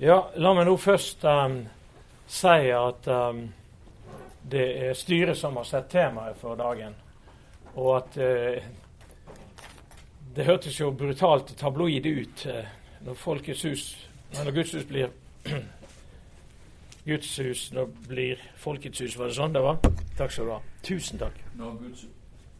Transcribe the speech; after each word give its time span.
Ja, 0.00 0.30
la 0.40 0.54
meg 0.56 0.64
nå 0.64 0.78
først 0.80 1.26
um, 1.28 1.58
si 2.24 2.70
at 2.72 3.08
um, 3.12 3.42
det 4.48 4.62
er 4.86 4.94
styret 4.96 5.36
som 5.36 5.58
har 5.60 5.66
sett 5.68 5.90
temaet 5.92 6.38
for 6.40 6.56
dagen. 6.56 6.94
Og 7.74 7.90
at 7.98 8.16
uh, 8.16 8.70
det 10.36 10.48
hørtes 10.48 10.80
jo 10.80 10.88
brutalt 10.96 11.52
tabloid 11.60 12.08
ut 12.08 12.46
uh, 12.48 12.64
når 13.04 13.14
Folkets 13.14 13.62
hus 13.62 13.84
Når 14.32 14.50
Guds 14.54 14.72
hus 14.72 14.84
blir 14.88 15.12
Guds 17.10 17.36
hus 17.36 17.68
når 17.72 17.92
blir 18.08 18.40
Folkets 18.56 19.04
hus. 19.04 19.18
Var 19.18 19.28
det 19.28 19.36
sånn 19.36 19.52
det 19.52 19.62
var? 19.68 19.80
Takk 20.16 20.32
skal 20.32 20.48
du 20.48 20.56
ha. 20.56 20.60
Tusen 20.86 21.20
takk. 21.20 21.36
Når 21.60 21.76
Guds 21.84 22.06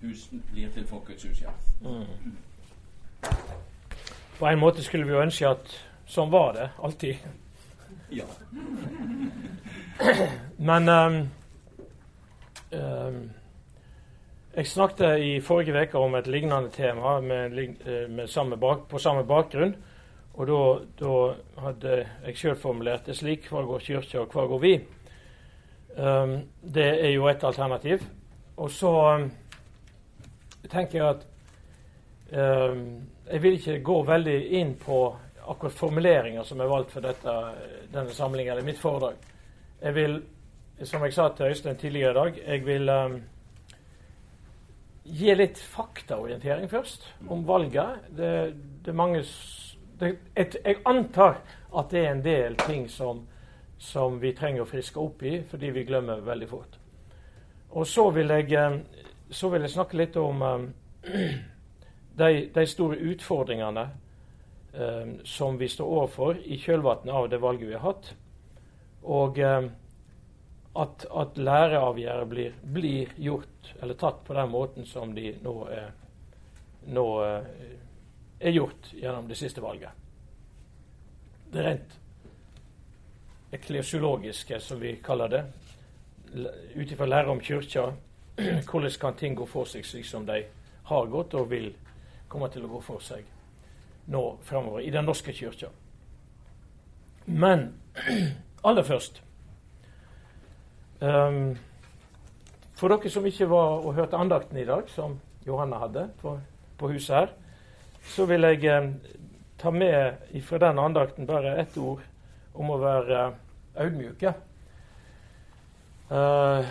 hus 0.03 0.29
blir 0.53 0.69
til 0.77 0.85
Folkets 0.89 1.25
hus, 1.25 1.41
ja. 1.41 1.57
Mm. 1.81 2.37
På 4.37 4.49
en 4.49 4.61
måte 4.61 4.85
skulle 4.85 5.09
vi 5.09 5.17
jo 5.17 5.23
ønske 5.25 5.49
at 5.49 5.81
Sånn 6.11 6.31
var 6.31 6.57
det 6.57 6.65
alltid. 6.83 7.17
Ja. 8.11 8.25
Men 10.57 10.89
um, 10.89 11.19
um, 12.71 13.21
Jeg 14.57 14.67
snakket 14.67 15.23
i 15.23 15.37
forrige 15.47 15.85
uke 15.85 16.03
om 16.03 16.17
et 16.19 16.27
lignende 16.27 16.73
tema 16.75 17.21
med, 17.23 17.55
eh, 17.87 18.09
med 18.11 18.27
samme 18.27 18.59
bak, 18.59 18.89
på 18.91 18.99
samme 18.99 19.23
bakgrunn. 19.23 19.77
Og 20.35 20.51
da, 20.99 21.15
hadde 21.63 21.95
jeg 22.27 22.37
sjøl 22.41 22.59
formulert 22.59 23.07
det 23.07 23.15
slik 23.15 23.47
Hva 23.47 23.63
går 23.69 23.87
kirka, 23.87 24.25
og 24.25 24.35
hva 24.35 24.49
går 24.51 24.61
vi? 24.65 24.75
Um, 25.95 26.37
det 26.63 26.89
er 27.05 27.15
jo 27.15 27.31
et 27.31 27.45
alternativ. 27.47 28.03
Og 28.57 28.71
så 28.71 28.93
tenker 30.71 30.99
jeg 30.99 31.09
at 31.15 31.27
jeg 32.31 33.43
vil 33.43 33.57
ikke 33.59 33.81
gå 33.83 34.03
veldig 34.07 34.37
inn 34.61 34.75
på 34.79 35.01
akkurat 35.51 35.73
formuleringer 35.73 36.43
som 36.43 36.61
er 36.61 36.71
valgt 36.71 36.93
for 36.95 37.05
dette, 37.05 37.35
denne 37.93 38.15
samlingen, 38.15 38.53
eller 38.53 38.67
mitt 38.67 38.79
foredrag. 38.79 39.17
Jeg 39.81 39.95
vil, 39.95 40.17
som 40.83 41.03
jeg 41.05 41.15
sa 41.17 41.29
til 41.35 41.51
Øystein 41.51 41.77
tidligere 41.77 42.11
i 42.11 42.15
dag, 42.15 42.43
jeg 42.47 42.67
vil 42.67 42.91
um, 42.95 43.17
gi 45.05 45.35
litt 45.35 45.59
faktaorientering 45.59 46.71
først 46.71 47.09
om 47.29 47.43
valget. 47.49 48.05
Det, 48.17 48.55
det 48.85 48.95
mange, 48.95 49.25
det, 50.01 50.13
et, 50.37 50.57
jeg 50.65 50.83
antar 50.87 51.41
at 51.77 51.91
det 51.91 52.05
er 52.05 52.13
en 52.13 52.25
del 52.25 52.59
ting 52.67 52.87
som, 52.91 53.25
som, 53.79 54.21
vi 54.23 54.33
trenger 54.39 54.63
å 54.63 54.69
friske 54.71 55.01
opp 55.03 55.23
i, 55.23 55.41
fordi 55.51 55.73
vi 55.75 55.87
glemmer 55.89 56.23
veldig 56.27 56.49
fort. 56.49 56.79
Og 57.71 57.87
så 57.87 58.07
vil 58.15 58.31
jeg, 58.37 58.55
um, 58.59 58.79
så 59.31 59.51
vil 59.51 59.67
jeg 59.67 59.75
snakke 59.75 59.99
litt 59.99 60.17
om 60.21 60.43
um, 60.43 60.69
de, 62.23 62.31
de 62.55 62.67
store 62.67 63.01
utfordringene 63.11 63.89
som 65.25 65.57
vi 65.59 65.69
står 65.69 65.87
overfor 65.87 66.39
i 66.47 66.59
kjølvannet 66.63 67.11
av 67.11 67.29
det 67.29 67.41
valget 67.43 67.69
vi 67.69 67.75
har 67.75 67.87
hatt. 67.89 68.13
Og 69.03 69.39
eh, 69.39 69.65
at, 70.75 71.07
at 71.11 71.39
læreavgjørelser 71.39 72.29
blir, 72.31 72.53
blir, 72.63 73.15
gjort 73.17 73.73
eller 73.83 73.95
tatt 73.95 74.25
på 74.25 74.37
den 74.37 74.51
måten 74.51 74.87
som 74.87 75.15
de 75.15 75.33
nå 75.43 75.55
er, 75.73 75.89
nå, 76.87 77.07
eh, 77.25 77.73
er 78.41 78.55
gjort 78.55 78.93
gjennom 78.95 79.29
det 79.29 79.39
siste 79.41 79.65
valget. 79.65 79.91
Det 81.51 81.65
rent 81.67 81.97
eklesiologiske, 83.51 84.61
som 84.61 84.79
vi 84.81 84.95
kaller 85.03 85.29
det. 85.29 85.43
Ut 86.77 86.93
ifra 86.93 87.07
lære 87.07 87.33
om 87.33 87.41
kirka, 87.43 87.89
hvordan 88.71 88.99
kan 89.01 89.19
ting 89.19 89.35
gå 89.35 89.47
for 89.51 89.67
seg 89.67 89.85
slik 89.85 90.07
som 90.07 90.27
de 90.27 90.45
har 90.91 91.11
gått 91.11 91.35
og 91.35 91.51
vil 91.51 91.73
komme 92.31 92.47
til 92.53 92.65
å 92.65 92.71
gå 92.77 92.81
for 92.87 93.03
seg 93.03 93.27
nå 94.11 94.25
framover 94.43 94.81
i 94.81 94.91
Den 94.91 95.05
norske 95.05 95.33
kirka. 95.33 95.71
Men 97.25 97.75
aller 98.67 98.83
først 98.83 99.23
um, 101.01 101.57
For 102.75 102.89
dere 102.89 103.11
som 103.13 103.27
ikke 103.27 103.49
var 103.51 103.85
og 103.85 103.95
hørte 103.95 104.17
andakten 104.17 104.59
i 104.59 104.67
dag, 104.67 104.89
som 104.89 105.19
Johanna 105.47 105.79
hadde 105.79 106.09
på, 106.21 106.39
på 106.79 106.89
huset 106.93 107.17
her, 107.17 107.33
så 108.09 108.27
vil 108.27 108.47
jeg 108.49 108.83
um, 108.83 108.95
ta 109.61 109.71
med 109.71 110.41
fra 110.43 110.59
den 110.59 110.79
andakten 110.79 111.29
bare 111.29 111.59
ett 111.61 111.77
ord 111.79 112.01
om 112.55 112.71
å 112.73 112.79
være 112.81 113.27
uh, 113.29 113.35
audmjuke. 113.85 114.33
Uh, 116.11 116.65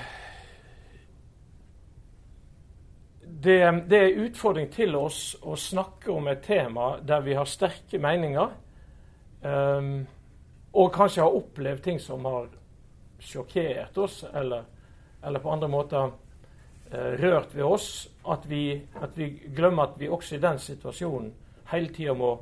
det, 3.29 3.71
det 3.89 3.97
er 3.97 4.07
en 4.07 4.25
utfordring 4.25 4.69
til 4.73 4.95
oss 4.97 5.35
å 5.41 5.55
snakke 5.59 6.11
om 6.11 6.27
et 6.31 6.41
tema 6.45 6.95
der 7.05 7.21
vi 7.25 7.35
har 7.37 7.47
sterke 7.49 7.99
meninger, 8.01 8.55
um, 9.41 9.93
og 10.73 10.91
kanskje 10.93 11.23
har 11.23 11.37
opplevd 11.37 11.83
ting 11.85 12.01
som 12.01 12.25
har 12.25 12.49
sjokkert 13.19 13.97
oss, 13.97 14.23
eller, 14.33 14.65
eller 15.23 15.43
på 15.43 15.53
andre 15.53 15.69
måter 15.71 16.11
uh, 16.11 17.13
rørt 17.21 17.55
ved 17.55 17.65
oss. 17.65 17.89
At 18.29 18.45
vi, 18.49 18.81
at 19.01 19.17
vi, 19.17 19.31
glemmer 19.55 19.89
at 19.89 19.97
vi 20.01 20.09
også 20.09 20.37
i 20.37 20.43
den 20.43 20.59
situasjonen 20.61 21.31
hele 21.71 21.93
tida 21.93 22.13
må, 22.17 22.35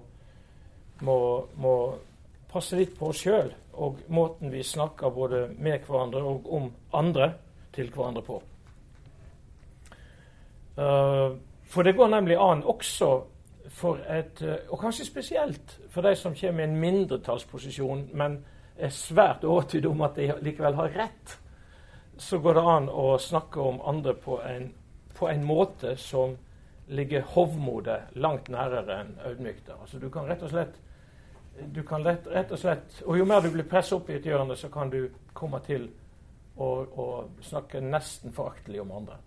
må, 1.04 1.20
må, 1.60 1.78
passe 2.48 2.78
litt 2.80 2.94
på 2.96 3.12
oss 3.12 3.26
sjøl 3.26 3.50
og 3.84 4.00
måten 4.08 4.50
vi 4.50 4.64
snakker 4.64 5.12
både 5.14 5.42
med 5.60 5.84
hverandre 5.86 6.22
og 6.24 6.48
om 6.58 6.70
andre 6.96 7.34
til 7.76 7.92
hverandre 7.94 8.24
på. 8.26 8.40
Uh, 10.78 11.38
for 11.68 11.84
det 11.84 11.96
går 11.98 12.12
nemlig 12.14 12.38
an 12.38 12.64
også 12.64 13.10
for 13.74 13.98
et 14.14 14.42
uh, 14.46 14.56
Og 14.70 14.80
kanskje 14.80 15.06
spesielt 15.06 15.80
for 15.90 16.06
de 16.06 16.16
som 16.16 16.36
kommer 16.38 16.64
i 16.64 16.68
en 16.68 16.80
mindretallsposisjon, 16.80 18.10
men 18.14 18.38
er 18.78 18.94
svært 18.94 19.44
overtydd 19.44 19.86
om 19.90 20.02
at 20.06 20.16
de 20.16 20.32
likevel 20.42 20.76
har 20.78 20.94
rett, 20.94 21.38
så 22.18 22.38
går 22.40 22.54
det 22.54 22.66
an 22.70 22.90
å 22.90 23.08
snakke 23.18 23.62
om 23.62 23.80
andre 23.90 24.14
på 24.14 24.38
en, 24.46 24.70
på 25.18 25.30
en 25.30 25.44
måte 25.44 25.96
som 25.98 26.38
ligger 26.88 27.26
hovmodet 27.34 28.14
langt 28.22 28.50
nærere 28.50 29.02
enn 29.02 29.16
audmykta. 29.26 29.80
Altså, 29.82 29.98
du 30.00 30.10
kan 30.14 30.30
rett 30.30 30.46
og 30.46 30.54
slett 30.54 30.78
du 31.66 31.84
kan 31.84 32.04
lett, 32.04 32.28
rett 32.28 32.52
og 32.52 32.60
slett, 32.60 33.00
og 33.06 33.18
Jo 33.18 33.26
mer 33.26 33.42
du 33.42 33.50
blir 33.52 33.66
presset 33.70 33.98
opp 33.98 34.10
i 34.10 34.18
et 34.18 34.26
hjørne, 34.26 34.56
så 34.56 34.70
kan 34.70 34.92
du 34.94 35.08
komme 35.34 35.60
til 35.66 35.88
å, 36.58 36.68
å 36.86 37.08
snakke 37.42 37.82
nesten 37.82 38.34
foraktelig 38.34 38.82
om 38.82 38.94
andre. 39.00 39.18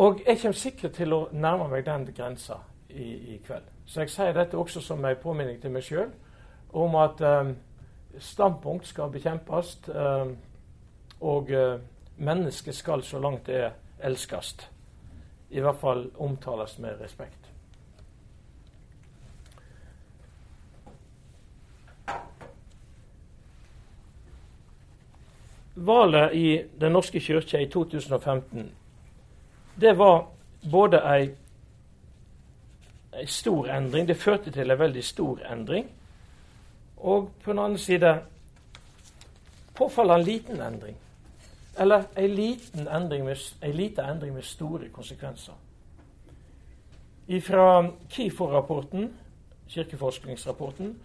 Og 0.00 0.20
jeg 0.26 0.38
kommer 0.40 0.56
sikkert 0.56 0.94
til 0.96 1.12
å 1.12 1.26
nærme 1.36 1.66
meg 1.68 1.84
den 1.84 2.06
grensa 2.16 2.54
i, 2.88 3.34
i, 3.34 3.34
kveld. 3.44 3.66
Så 3.84 4.00
jeg 4.00 4.12
sier 4.14 4.32
dette 4.32 4.56
også 4.56 4.80
som 4.80 5.04
en 5.04 5.18
påminning 5.20 5.58
til 5.60 5.74
meg 5.74 5.84
sjøl 5.84 6.08
om 6.72 6.96
at 6.96 7.20
um, 7.20 7.50
standpunkt 8.16 8.88
skal 8.88 9.12
bekjempes, 9.12 9.74
um, 9.92 10.32
og 11.20 11.52
uh, 11.52 11.76
mennesket 12.16 12.78
skal 12.78 13.04
så 13.04 13.20
langt 13.20 13.44
det 13.50 13.60
er 13.66 13.76
elskes. 14.00 14.54
I 15.50 15.60
hvert 15.60 15.80
fall 15.84 16.06
omtales 16.16 16.78
med 16.80 16.96
respekt. 17.04 17.36
Valget 25.76 26.32
i 26.34 26.62
Den 26.80 26.92
norske 26.92 27.20
kirke 27.20 27.60
i 27.60 27.68
2015 27.68 28.70
det 29.80 29.98
var 29.98 30.26
både 30.70 31.00
ei, 31.16 31.30
ei 33.12 33.26
stor 33.26 33.68
endring 33.72 34.08
Det 34.08 34.16
førte 34.16 34.50
til 34.50 34.70
en 34.70 34.78
veldig 34.78 35.04
stor 35.04 35.40
endring. 35.52 35.88
Og 36.96 37.30
på 37.44 37.52
den 37.52 37.58
andre 37.58 37.78
side 37.78 38.18
påfallende 39.74 40.24
liten 40.24 40.60
endring. 40.60 40.96
Eller 41.78 42.02
ei 42.16 42.26
liten 42.26 42.88
endring 42.88 43.24
med, 43.24 43.36
ei 43.62 43.72
liten 43.72 44.04
endring 44.04 44.34
med 44.34 44.42
store 44.42 44.88
konsekvenser. 44.92 45.54
Fra 47.40 47.86
KIFO-rapporten, 48.10 49.12
kirkeforskningsrapporten, 49.68 50.96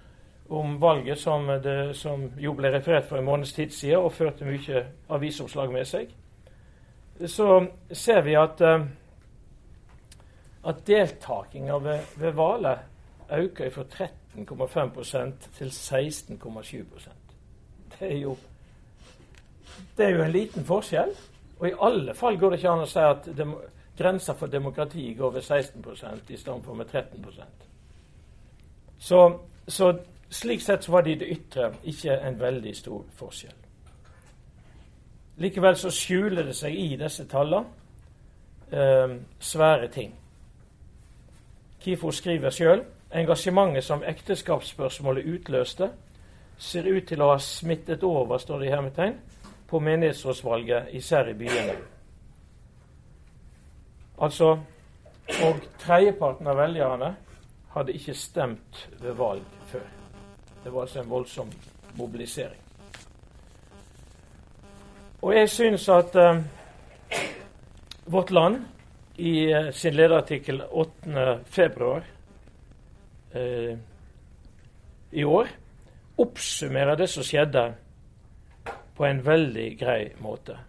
om 0.49 0.81
valget 0.81 1.17
som, 1.17 1.47
det, 1.63 1.95
som, 1.95 2.31
jo 2.37 2.53
ble 2.53 2.71
referert 2.73 3.05
for 3.05 3.17
en 3.17 3.25
måneds 3.25 3.53
tid 3.53 3.69
siden 3.69 3.97
og 3.97 4.13
førte 4.13 4.45
mye 4.45 4.85
avisoppslag 5.09 5.71
med 5.73 5.85
seg, 5.85 6.09
så 7.27 7.67
ser 7.91 8.21
vi 8.21 8.35
at, 8.35 8.61
uh, 8.61 8.85
at 10.67 10.81
deltakinga 10.87 11.77
ved, 11.83 11.99
ved 12.17 12.31
valget 12.31 12.79
øker 13.31 13.69
fra 13.69 13.83
13,5 13.83 15.31
til 15.57 15.67
16,7 15.67 17.09
Det 17.99 18.11
er 18.11 18.19
jo 18.19 18.35
det 19.97 20.05
er 20.05 20.09
jo 20.09 20.23
en 20.23 20.31
liten 20.31 20.65
forskjell. 20.65 21.15
Og 21.59 21.67
i 21.67 21.73
alle 21.81 22.13
fall 22.13 22.39
går 22.39 22.49
det 22.49 22.59
ikke 22.59 22.71
an 22.71 22.83
å 22.83 22.89
si 22.89 22.99
at 22.99 23.29
grensa 23.97 24.35
for 24.35 24.51
demokrati 24.51 25.13
går 25.17 25.37
ved 25.37 25.41
16 25.41 25.85
i 26.29 26.37
stedet 26.37 26.63
for 26.63 26.73
med 26.73 26.85
13 26.85 27.25
så, 28.97 29.39
så 29.67 29.93
slik 30.29 30.61
sett 30.61 30.83
så 30.83 30.91
var 30.91 31.01
det 31.01 31.11
i 31.11 31.19
det 31.19 31.31
ytre 31.31 31.71
ikke 31.83 32.17
en 32.27 32.39
veldig 32.39 32.75
stor 32.75 33.03
forskjell. 33.15 33.64
Likevel 35.37 35.75
så 35.75 35.91
skjuler 35.91 36.47
det 36.47 36.55
seg 36.55 36.75
i 36.75 36.95
disse 36.99 37.25
tallene 37.27 37.65
eh, 38.71 39.17
svære 39.39 39.89
ting. 39.91 40.13
Kifo 41.83 42.11
skriver 42.11 42.53
sjøl 42.55 42.85
engasjementet 43.15 43.83
som 43.83 44.03
ekteskapsspørsmålet 44.03 45.25
utløste, 45.25 45.89
ser 46.57 46.87
ut 46.87 47.07
til 47.07 47.21
å 47.21 47.33
ha 47.33 47.39
smittet 47.39 48.03
over 48.03 48.39
står 48.39 48.59
det 48.59 48.69
i 48.69 48.71
hermetegn, 48.73 49.19
på 49.67 49.79
menighetsrådsvalget, 49.79 50.93
især 50.93 51.29
i 51.29 51.33
byene. 51.33 51.75
Altså, 54.21 54.57
Og 55.41 55.57
tredjeparten 55.81 56.47
av 56.47 56.59
velgerne 56.59 57.15
hadde 57.73 57.93
ikke 57.97 58.13
stemt 58.13 58.83
ved 59.01 59.15
valg 59.17 59.41
før. 59.71 59.87
Det 60.63 60.73
var 60.73 60.81
altså 60.81 60.99
en 61.01 61.09
voldsom 61.09 61.49
mobilisering. 61.97 62.64
Og 65.25 65.33
jeg 65.33 65.49
syns 65.49 65.87
at 65.89 66.13
uh, 66.21 66.37
Vårt 68.13 68.29
Land 68.31 68.59
i 69.17 69.47
uh, 69.49 69.71
sin 69.73 69.95
lederartikkel 69.97 70.61
8.2. 70.61 71.87
Uh, 73.33 73.73
i 75.11 75.23
år 75.25 75.49
oppsummerer 76.21 77.01
det 77.01 77.09
som 77.09 77.25
skjedde, 77.25 77.65
på 78.95 79.03
en 79.03 79.25
veldig 79.25 79.65
grei 79.79 80.13
måte. 80.23 80.59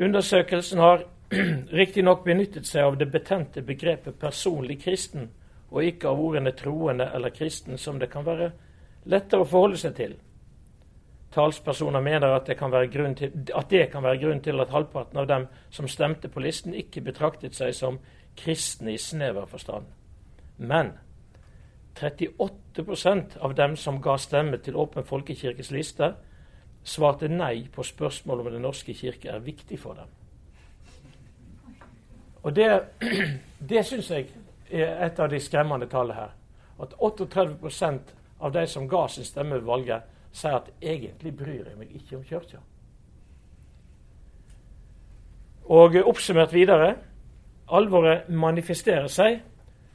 Undersøkelsen 0.00 0.80
har 0.82 1.04
riktignok 1.80 2.24
benyttet 2.24 2.66
seg 2.66 2.88
av 2.88 2.96
det 2.98 3.12
betente 3.12 3.62
begrepet 3.62 4.16
'personlig 4.18 4.80
kristen', 4.82 5.28
og 5.70 5.84
ikke 5.84 6.08
av 6.08 6.20
ordene 6.20 6.50
'troende' 6.50 7.12
eller 7.14 7.30
'kristen', 7.30 7.78
som 7.78 7.98
det 7.98 8.10
kan 8.10 8.24
være 8.26 8.50
lettere 9.04 9.44
å 9.44 9.52
forholde 9.52 9.76
seg 9.76 9.94
til. 9.94 10.16
Talspersoner 11.34 12.00
mener 12.00 12.30
at 12.30 12.46
det, 12.46 12.56
til, 13.18 13.32
at 13.54 13.70
det 13.70 13.88
kan 13.90 14.02
være 14.02 14.18
grunn 14.22 14.40
til 14.40 14.60
at 14.60 14.70
halvparten 14.70 15.18
av 15.18 15.26
dem 15.26 15.46
som 15.70 15.88
stemte 15.88 16.28
på 16.28 16.40
listen, 16.40 16.74
ikke 16.74 17.02
betraktet 17.02 17.56
seg 17.58 17.74
som 17.74 17.98
kristne 18.38 18.94
i 18.94 18.98
snever 18.98 19.46
forstand. 19.46 19.86
Men 20.58 20.92
38% 21.98 23.38
av 23.40 23.54
dem 23.54 23.76
som 23.76 24.00
ga 24.02 24.16
stemme 24.18 24.58
til 24.62 24.76
Åpen 24.76 25.06
folkekirkes 25.06 25.70
liste, 25.74 26.12
svarte 26.84 27.28
nei 27.28 27.66
på 27.72 27.82
spørsmålet 27.82 28.46
om 28.46 28.52
Den 28.52 28.62
norske 28.62 28.94
kirke 28.94 29.30
er 29.34 29.42
viktig 29.42 29.78
for 29.78 29.94
dem. 29.94 30.08
Og 32.42 32.54
Det, 32.54 32.82
det 33.70 33.86
syns 33.86 34.10
jeg 34.10 34.28
er 34.70 35.06
et 35.06 35.18
av 35.18 35.30
de 35.30 35.40
skremmende 35.40 35.86
tallene 35.90 36.14
her. 36.14 36.34
At 36.78 36.94
38% 36.94 38.14
av 38.40 38.52
de 38.52 38.66
som 38.66 38.88
ga 38.88 39.06
sin 39.08 39.24
stemme 39.24 39.54
ved 39.54 39.66
valget, 39.66 40.02
sier 40.34 40.58
at 40.58 40.70
egentlig 40.82 41.34
bryr 41.38 41.68
jeg 41.70 41.78
meg 41.78 41.94
ikke 41.94 42.18
om 42.18 42.24
kirka. 42.26 42.60
Og 45.64 45.96
oppsummert 46.04 46.52
videre 46.52 46.94
alvoret 47.72 48.28
manifesterer 48.28 49.08
seg 49.08 49.40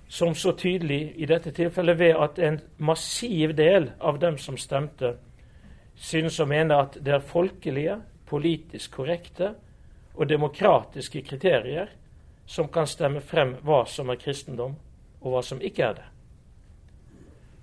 som 0.09 0.33
så 0.35 0.55
tydelig 0.57 1.13
i 1.21 1.27
dette 1.29 1.51
tilfellet 1.53 1.99
ved 1.99 2.15
at 2.17 2.39
en 2.41 2.57
massiv 2.81 3.53
del 3.57 3.91
av 3.99 4.17
dem 4.19 4.39
som 4.41 4.57
stemte, 4.57 5.13
synes 5.95 6.39
å 6.39 6.47
mene 6.49 6.79
at 6.79 6.97
det 7.03 7.13
er 7.13 7.25
folkelige, 7.25 7.99
politisk 8.25 8.95
korrekte 8.97 9.53
og 10.15 10.29
demokratiske 10.29 11.21
kriterier 11.27 11.91
som 12.49 12.71
kan 12.73 12.87
stemme 12.89 13.21
frem 13.21 13.57
hva 13.65 13.83
som 13.85 14.09
er 14.09 14.17
kristendom, 14.17 14.73
og 15.21 15.33
hva 15.35 15.43
som 15.45 15.61
ikke 15.61 15.85
er 15.85 15.99
det. 15.99 16.07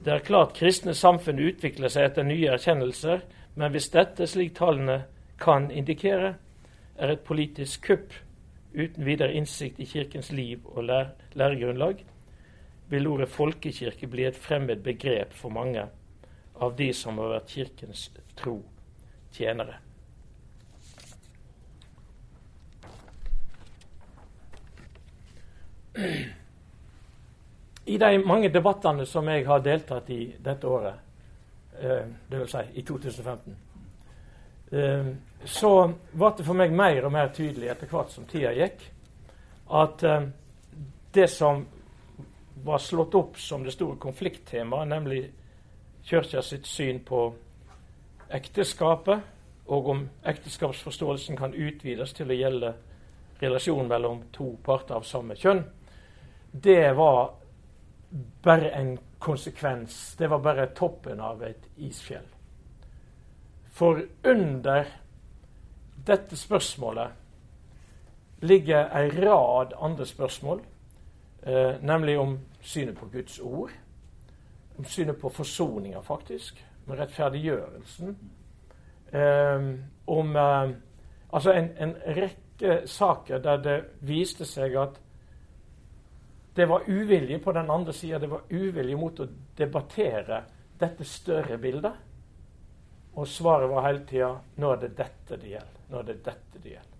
Det 0.05 0.13
er 0.13 0.25
klart 0.25 0.55
kristne 0.57 0.95
samfunn 0.95 1.41
utvikler 1.43 1.91
seg 1.93 2.11
etter 2.11 2.27
nye 2.27 2.51
erkjennelser, 2.55 3.23
men 3.57 3.73
hvis 3.73 3.89
dette, 3.95 4.27
slik 4.29 4.55
tallene 4.59 5.05
kan 5.41 5.71
indikere, 5.71 6.35
er 6.97 7.13
et 7.13 7.25
politisk 7.25 7.89
kupp 7.89 8.15
uten 8.77 9.05
videre 9.05 9.33
innsikt 9.37 9.81
i 9.81 9.89
Kirkens 9.89 10.31
liv 10.33 10.65
og 10.67 10.85
læregrunnlag, 10.89 12.05
vil 12.89 13.09
ordet 13.11 13.29
folkekirke 13.33 14.07
bli 14.07 14.29
et 14.29 14.37
fremmed 14.39 14.85
begrep 14.85 15.33
for 15.35 15.51
mange 15.51 15.89
av 16.61 16.77
de 16.79 16.93
som 16.95 17.19
har 17.19 17.35
vært 17.39 17.53
Kirkens 17.57 18.11
tro 18.37 18.61
tjenere. 19.35 19.81
I 27.87 27.99
de 27.99 28.19
mange 28.19 28.49
debattene 28.51 29.07
som 29.07 29.29
jeg 29.31 29.45
har 29.47 29.63
deltatt 29.63 30.11
i 30.11 30.25
dette 30.43 30.67
året, 30.67 30.95
eh, 31.79 32.09
dvs. 32.31 32.51
Si 32.51 32.81
i 32.81 32.83
2015, 32.83 33.57
eh, 34.73 35.07
så 35.45 35.71
ble 36.13 36.33
det 36.39 36.47
for 36.47 36.59
meg 36.59 36.75
mer 36.75 37.07
og 37.07 37.13
mer 37.15 37.31
tydelig 37.35 37.71
etter 37.71 37.87
hvert 37.87 38.11
som 38.11 38.27
tida 38.27 38.51
gikk, 38.57 38.83
at 39.71 40.03
eh, 40.03 40.27
det 41.15 41.29
som 41.31 41.63
var 42.65 42.83
slått 42.83 43.15
opp 43.15 43.39
som 43.39 43.63
det 43.63 43.77
store 43.77 43.97
konflikttemaet, 44.03 44.89
nemlig 44.89 45.23
Kirka 46.07 46.43
sitt 46.43 46.67
syn 46.67 47.01
på 47.07 47.35
ekteskapet, 48.31 49.23
og 49.67 49.89
om 49.89 50.05
ekteskapsforståelsen 50.27 51.39
kan 51.39 51.55
utvides 51.55 52.13
til 52.15 52.31
å 52.31 52.37
gjelde 52.39 52.75
relasjonen 53.41 53.89
mellom 53.91 54.23
to 54.33 54.53
parter 54.65 54.99
av 54.99 55.07
samme 55.07 55.35
kjønn, 55.39 55.65
det 56.53 56.95
var 56.97 57.35
bare 58.43 58.71
en 58.71 58.99
konsekvens. 59.19 60.17
Det 60.19 60.27
var 60.31 60.39
bare 60.39 60.67
toppen 60.67 61.21
av 61.21 61.43
et 61.45 61.69
isfjell. 61.77 62.27
For 63.71 64.01
under 64.25 64.85
dette 66.07 66.37
spørsmålet 66.37 67.09
ligger 68.41 68.89
ei 68.97 69.11
rad 69.11 69.73
andre 69.81 70.07
spørsmål 70.07 70.61
eh, 71.43 71.83
nemlig 71.83 72.19
om 72.19 72.39
synet 72.61 72.97
på 72.97 73.07
Guds 73.13 73.39
ord, 73.39 73.71
om 74.79 74.85
synet 74.85 75.21
på 75.21 75.29
forsoninga, 75.29 76.01
faktisk, 76.01 76.65
med 76.87 76.99
rettferdiggjørelsen. 76.99 78.17
Eh, 79.13 79.61
om 80.07 80.37
eh, 80.37 80.71
altså 81.33 81.53
en, 81.53 81.71
en, 81.79 81.95
rekke 82.07 82.87
saker 82.87 83.39
der 83.39 83.57
det 83.57 83.85
viste 84.01 84.45
seg 84.45 84.77
at 84.77 85.01
det 86.57 86.67
var 86.67 86.83
uvilje 86.87 87.39
på 87.39 87.53
den 87.53 87.71
andre 87.71 87.93
sida. 87.93 88.19
Det 88.19 88.27
var 88.27 88.41
uvilje 88.49 88.97
mot 88.97 89.21
å 89.21 89.27
debattere 89.57 90.43
dette 90.79 91.05
større 91.05 91.59
bildet. 91.61 91.93
Og 93.17 93.29
svaret 93.29 93.69
var 93.69 93.85
hele 93.85 94.05
tida 94.09 94.31
nå 94.57 94.71
er 94.73 94.81
det 94.81 94.95
dette 94.97 95.37
det 95.37 95.51
gjelder. 95.53 95.83
Nå 95.91 96.01
er 96.01 96.09
det 96.09 96.17
dette 96.25 96.63
det 96.63 96.73
gjelder. 96.73 96.97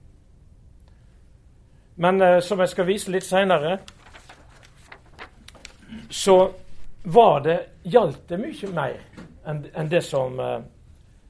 Men 2.05 2.21
eh, 2.21 2.41
som 2.45 2.61
jeg 2.61 2.73
skal 2.75 2.89
vise 2.89 3.13
litt 3.13 3.25
seinere, 3.25 3.79
så 6.13 6.37
var 7.09 7.41
det, 7.41 7.59
gjaldt 7.89 8.29
det 8.29 8.41
mye 8.43 8.73
mer 8.77 9.01
enn 9.47 9.63
enn 9.73 9.89
det, 9.89 10.03
som, 10.03 10.37
uh, 10.37 10.61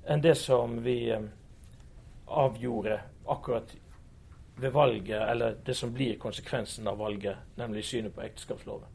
enn 0.08 0.22
det 0.24 0.34
som 0.40 0.78
vi 0.82 1.10
eh, 1.12 1.26
avgjorde 2.26 2.98
akkurat 3.28 3.74
ved 4.56 4.70
valget, 4.70 5.30
eller 5.30 5.54
det 5.66 5.74
som 5.76 5.92
blir 5.94 6.18
konsekvensen 6.18 6.88
av 6.88 6.98
valget, 6.98 7.36
nemlig 7.56 7.84
synet 7.84 8.14
på 8.14 8.22
ekteskapsloven. 8.24 8.88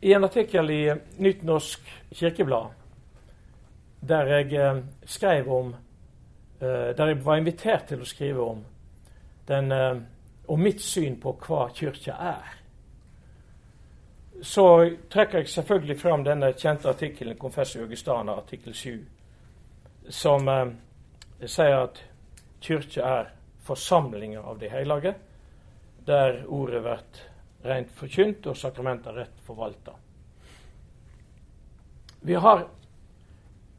I 0.00 0.12
en 0.12 0.24
artikkel 0.24 0.70
i 0.70 0.82
Nytt 1.18 1.42
Norsk 1.42 1.80
Kirkeblad 2.14 2.78
der 4.08 4.26
jeg 4.26 4.52
eh, 4.54 4.82
skrev 5.04 5.52
om 5.52 5.74
eh, 6.60 6.96
Der 6.96 7.06
jeg 7.06 7.24
var 7.24 7.36
invitert 7.36 7.88
til 7.88 8.02
å 8.02 8.06
skrive 8.06 8.44
om, 8.44 8.64
den, 9.48 9.72
eh, 9.72 9.96
om 10.48 10.62
mitt 10.62 10.80
syn 10.82 11.18
på 11.20 11.34
hva 11.42 11.68
kirka 11.74 12.14
er. 12.14 12.54
Så 14.42 14.90
trekker 15.10 15.38
jeg 15.38 15.48
selvfølgelig 15.48 16.00
fram 16.00 16.22
denne 16.24 16.52
kjente 16.54 16.88
artikkelen, 16.88 17.38
Confessio 17.38 17.82
Augustana, 17.82 18.36
artikkel 18.38 18.74
7, 18.74 18.92
som 20.14 20.48
eh, 20.48 20.68
sier 21.42 21.74
at 21.80 21.98
kirke 22.62 23.02
er 23.02 23.32
forsamlinger 23.66 24.46
av 24.46 24.60
de 24.60 24.70
hellige, 24.70 25.14
der 26.06 26.44
ordet 26.46 26.82
blir 26.84 27.24
rent 27.68 27.90
forkynt 27.90 28.46
og 28.46 28.56
sakramenter 28.56 29.16
rett 29.18 29.42
forvalta. 29.46 29.96
Vi 32.20 32.34
har 32.38 32.64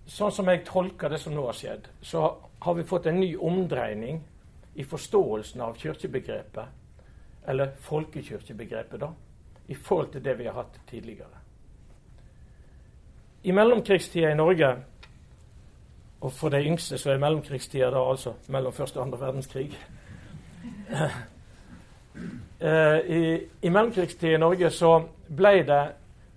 sånn 0.09 0.33
som 0.33 0.51
jeg 0.51 0.65
tolker 0.67 1.09
det 1.09 1.21
som 1.21 1.33
nå 1.35 1.45
har 1.47 1.55
skjedd, 1.55 1.87
så 2.01 2.25
har 2.59 2.75
vi 2.75 2.83
fått 2.87 3.07
en 3.07 3.19
ny 3.21 3.31
omdreining 3.37 4.19
i 4.75 4.83
forståelsen 4.83 5.61
av 5.63 5.79
kirkebegrepet, 5.79 6.77
eller 7.47 7.73
folkekirkebegrepet, 7.87 8.99
da, 9.01 9.13
i 9.69 9.75
forhold 9.75 10.11
til 10.11 10.23
det 10.25 10.37
vi 10.39 10.47
har 10.49 10.53
hatt 10.57 10.79
tidligere. 10.89 11.37
I 13.43 13.51
mellomkrigstida 13.55 14.31
i 14.31 14.35
Norge, 14.35 14.75
og 16.21 16.33
for 16.33 16.49
de 16.49 16.63
yngste 16.65 16.97
så 16.97 17.13
er 17.13 17.21
mellomkrigstida 17.21 17.91
da 17.93 18.01
altså 18.09 18.33
mellom 18.49 18.73
første 18.73 18.99
og 18.99 19.05
andre 19.05 19.19
verdenskrig 19.19 19.69
eh, 22.59 22.97
I, 22.99 23.21
i 23.61 23.69
mellomkrigstida 23.69 24.33
i 24.35 24.41
Norge 24.41 24.69
så 24.75 24.91
ble 25.37 25.53
det 25.63 25.83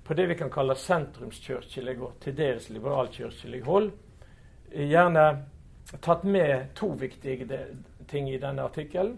på 0.04 0.14
det 0.14 0.26
vi 0.28 0.36
kan 0.38 0.50
kalle 0.50 0.76
sentrumskirkelig 0.78 1.96
og 2.02 2.12
til 2.20 2.36
dels 2.36 2.68
liberalkirkelig 2.70 3.62
hold, 3.64 3.90
gjerne 4.70 5.24
tatt 6.04 6.24
med 6.24 6.74
to 6.74 6.92
viktige 7.00 7.60
ting 8.08 8.30
i 8.30 8.38
denne 8.38 8.62
artikkelen. 8.66 9.16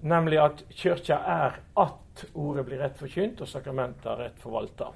Nemlig 0.00 0.40
at 0.40 0.64
kirka 0.70 1.14
er 1.14 1.60
at 1.76 1.94
ordet 2.34 2.64
blir 2.66 2.78
rett 2.78 2.98
forkynt 2.98 3.40
og 3.40 3.48
sakramenter 3.48 4.16
rett 4.16 4.40
forvalta. 4.40 4.90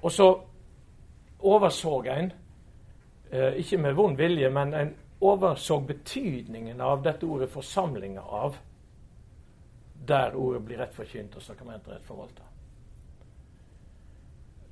Og 0.00 0.12
så 0.12 0.28
overså 1.38 2.02
en, 2.06 2.32
eh, 3.30 3.58
ikke 3.62 3.78
med 3.78 3.94
vond 3.94 4.16
vilje, 4.16 4.50
men 4.50 4.74
en 4.74 4.94
overså 5.20 5.80
betydningen 5.80 6.80
av 6.80 7.02
dette 7.02 7.26
ordet 7.26 7.50
'forsamlinga 7.50 8.20
av', 8.20 8.56
der 10.08 10.36
ordet 10.36 10.64
blir 10.64 10.78
rett 10.78 10.94
forkynt 10.94 11.36
og 11.36 11.42
sakramentet 11.42 11.88
rett 11.88 12.04
forvalta. 12.04 12.42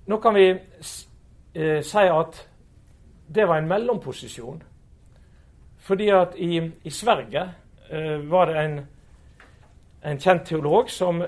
Nå 0.06 0.16
kan 0.16 0.34
vi 0.34 0.48
eh, 1.54 1.82
si 1.82 1.98
at 1.98 2.48
det 3.34 3.48
var 3.48 3.58
en 3.58 3.68
mellomposisjon. 3.68 4.62
Fordi 5.76 6.08
at 6.08 6.34
i, 6.36 6.72
i 6.84 6.90
Sverige 6.90 7.42
eh, 7.90 8.30
var 8.30 8.46
det 8.46 8.64
en, 8.64 8.80
en 10.02 10.20
kjent 10.20 10.46
teolog 10.46 10.90
som 10.90 11.22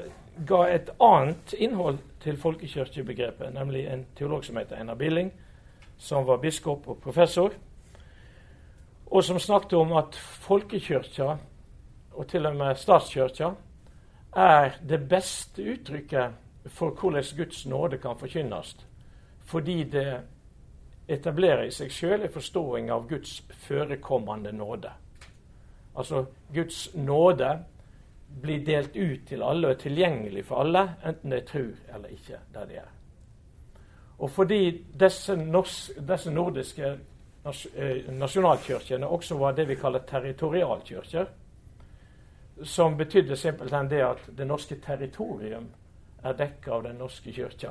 ga 0.46 0.62
et 0.70 0.90
annet 1.00 1.54
innhold 1.58 1.98
til 2.22 2.36
folkekirkebegrepet, 2.38 3.54
nemlig 3.54 3.86
en 3.86 4.06
teolog 4.16 4.44
som 4.44 4.56
heter 4.56 4.78
Einar 4.78 4.94
Billing, 4.94 5.32
som 5.98 6.26
var 6.26 6.36
biskop 6.42 6.88
og 6.88 7.00
professor, 7.02 7.52
og 9.06 9.24
som 9.24 9.38
snakket 9.38 9.72
om 9.78 9.92
at 9.96 10.14
folkekirka, 10.44 11.36
og 12.12 12.26
til 12.28 12.46
og 12.46 12.56
med 12.56 12.76
statskirka, 12.76 13.50
er 14.36 14.76
det 14.88 15.08
beste 15.08 15.62
uttrykket 15.62 16.30
for 16.66 16.90
hvordan 16.90 17.24
Guds 17.36 17.66
nåde 17.66 17.98
kan 17.98 18.18
forkynnes, 18.18 18.76
fordi 19.44 19.84
det 19.84 20.20
etablerer 21.08 21.64
i 21.64 21.72
seg 21.72 21.92
sjøl 21.92 22.22
en 22.22 22.32
forståing 22.32 22.90
av 22.92 23.08
Guds 23.08 23.40
førekommende 23.64 24.52
nåde. 24.52 24.90
Altså 25.96 26.26
Guds 26.54 26.94
nåde 26.94 27.64
blir 28.28 28.64
delt 28.66 28.96
ut 28.96 29.26
til 29.26 29.42
alle 29.42 29.68
og 29.68 29.74
er 29.74 29.82
tilgjengelig 29.82 30.44
for 30.46 30.62
alle, 30.62 30.84
enten 31.06 31.32
de 31.32 31.40
tror 31.46 31.94
eller 31.94 32.08
ikke. 32.14 32.38
der 32.54 32.66
de 32.66 32.76
er. 32.76 32.92
Og 34.18 34.30
fordi 34.30 34.84
disse, 35.00 35.36
disse 36.08 36.30
nordiske 36.30 36.86
eh, 37.74 38.12
nasjonalkirkene 38.12 39.06
også 39.06 39.38
var 39.38 39.52
det 39.52 39.68
vi 39.68 39.74
kaller 39.74 39.98
territorialkirker, 39.98 41.26
som 42.62 42.96
betydde 42.96 43.36
simpelthen 43.36 43.90
det 43.90 44.02
at 44.02 44.24
det 44.38 44.46
norske 44.46 44.80
territorium 44.82 45.68
er 46.24 46.32
dekka 46.32 46.72
av 46.72 46.82
Den 46.82 46.96
norske 46.96 47.32
kirka. 47.32 47.70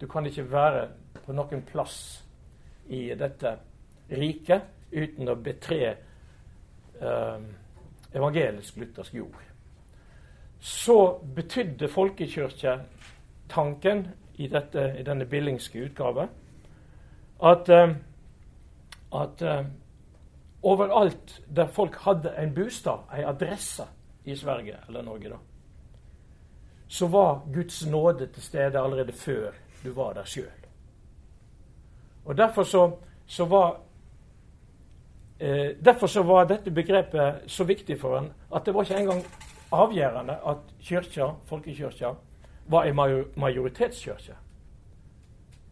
Du 0.00 0.06
kan 0.06 0.26
ikke 0.26 0.50
være 0.52 0.88
på 1.26 1.32
noen 1.32 1.62
plass 1.62 2.24
i 2.88 3.14
dette 3.14 3.56
riket 4.10 4.62
uten 4.92 5.28
å 5.28 5.36
betre 5.36 5.94
eh, 7.00 7.38
evangelisk-luthersk 8.12 9.14
jord 9.14 9.49
så 10.60 11.20
betydde 11.34 11.88
folkekirketanken 11.88 14.08
i, 14.34 14.48
dette, 14.48 14.96
i 14.98 15.02
denne 15.02 15.24
billingske 15.24 15.84
utgave 15.84 16.28
at, 17.42 17.68
uh, 17.68 17.90
at 19.22 19.42
uh, 19.42 19.66
overalt 20.62 21.40
der 21.56 21.66
folk 21.66 21.96
hadde 22.04 22.34
en 22.38 22.54
bostad, 22.54 22.98
en 23.16 23.24
adresse 23.24 23.84
i 24.24 24.36
Sverige 24.36 24.76
eller 24.88 25.02
Norge, 25.02 25.28
da, 25.28 25.36
så 26.88 27.06
var 27.06 27.42
Guds 27.54 27.86
nåde 27.86 28.26
til 28.26 28.42
stede 28.42 28.78
allerede 28.78 29.12
før 29.12 29.50
du 29.84 29.92
var 29.92 30.12
der 30.12 30.24
sjøl. 30.24 30.44
Og 32.24 32.36
derfor 32.36 32.62
så, 32.62 32.96
så 33.26 33.44
var 33.44 33.80
eh, 35.40 35.76
Derfor 35.84 36.06
så 36.06 36.22
var 36.22 36.44
dette 36.44 36.70
begrepet 36.70 37.34
så 37.46 37.64
viktig 37.64 38.00
for 38.00 38.18
ham 38.18 38.30
at 38.54 38.66
det 38.66 38.74
var 38.74 38.82
ikke 38.82 38.96
engang 38.96 39.24
avgjørende 39.72 40.36
at 40.46 40.72
kyrkja, 40.82 41.34
folkekirka 41.44 42.14
var 42.70 42.86
ei 42.86 42.92
majoritetskirke. 43.36 44.36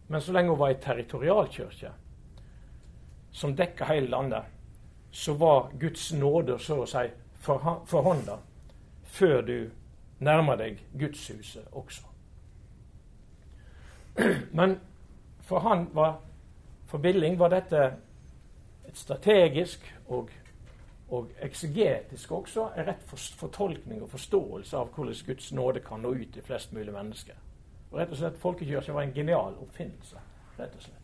Men 0.07 0.21
så 0.21 0.33
lenge 0.33 0.49
hun 0.49 0.59
var 0.59 0.73
ei 0.73 0.81
territorialkirke 0.81 1.91
som 3.31 3.55
dekka 3.55 3.85
hele 3.85 4.09
landet, 4.09 4.43
så 5.11 5.33
var 5.33 5.71
Guds 5.79 6.11
nåde 6.13 6.57
så 6.59 6.81
å 6.81 6.87
si 6.89 7.05
forhånda 7.41 8.39
før 9.03 9.41
du 9.41 9.69
nærmer 10.19 10.57
deg 10.59 10.81
gudshuset 10.99 11.67
også. 11.71 12.03
Men 14.57 14.79
for 15.45 15.59
han 15.59 15.87
var, 15.93 16.19
for 16.85 16.97
Billing 16.97 17.39
var 17.39 17.53
dette 17.53 17.85
et 18.89 18.97
strategisk 18.97 19.85
og 20.07 20.29
og 21.09 21.31
eksegetisk 21.41 22.31
også 22.31 22.67
er 22.77 22.85
rett 22.91 23.03
for 23.09 23.17
fortolkning 23.17 24.03
og 24.03 24.11
forståelse 24.11 24.77
av 24.77 24.91
hvordan 24.93 25.23
Guds 25.25 25.51
nåde 25.57 25.81
kan 25.81 26.03
nå 26.05 26.11
ut 26.13 26.33
til 26.33 26.45
flest 26.45 26.73
mulig 26.73 26.93
mennesker. 26.93 27.35
Og 27.89 27.97
rett 27.97 28.11
og 28.13 28.19
slett 28.19 28.37
Folkekirken 28.37 28.93
var 28.93 29.07
en 29.07 29.13
genial 29.13 29.57
oppfinnelse. 29.57 30.17
rett 30.59 30.75
og 30.75 30.81
slett. 30.81 30.95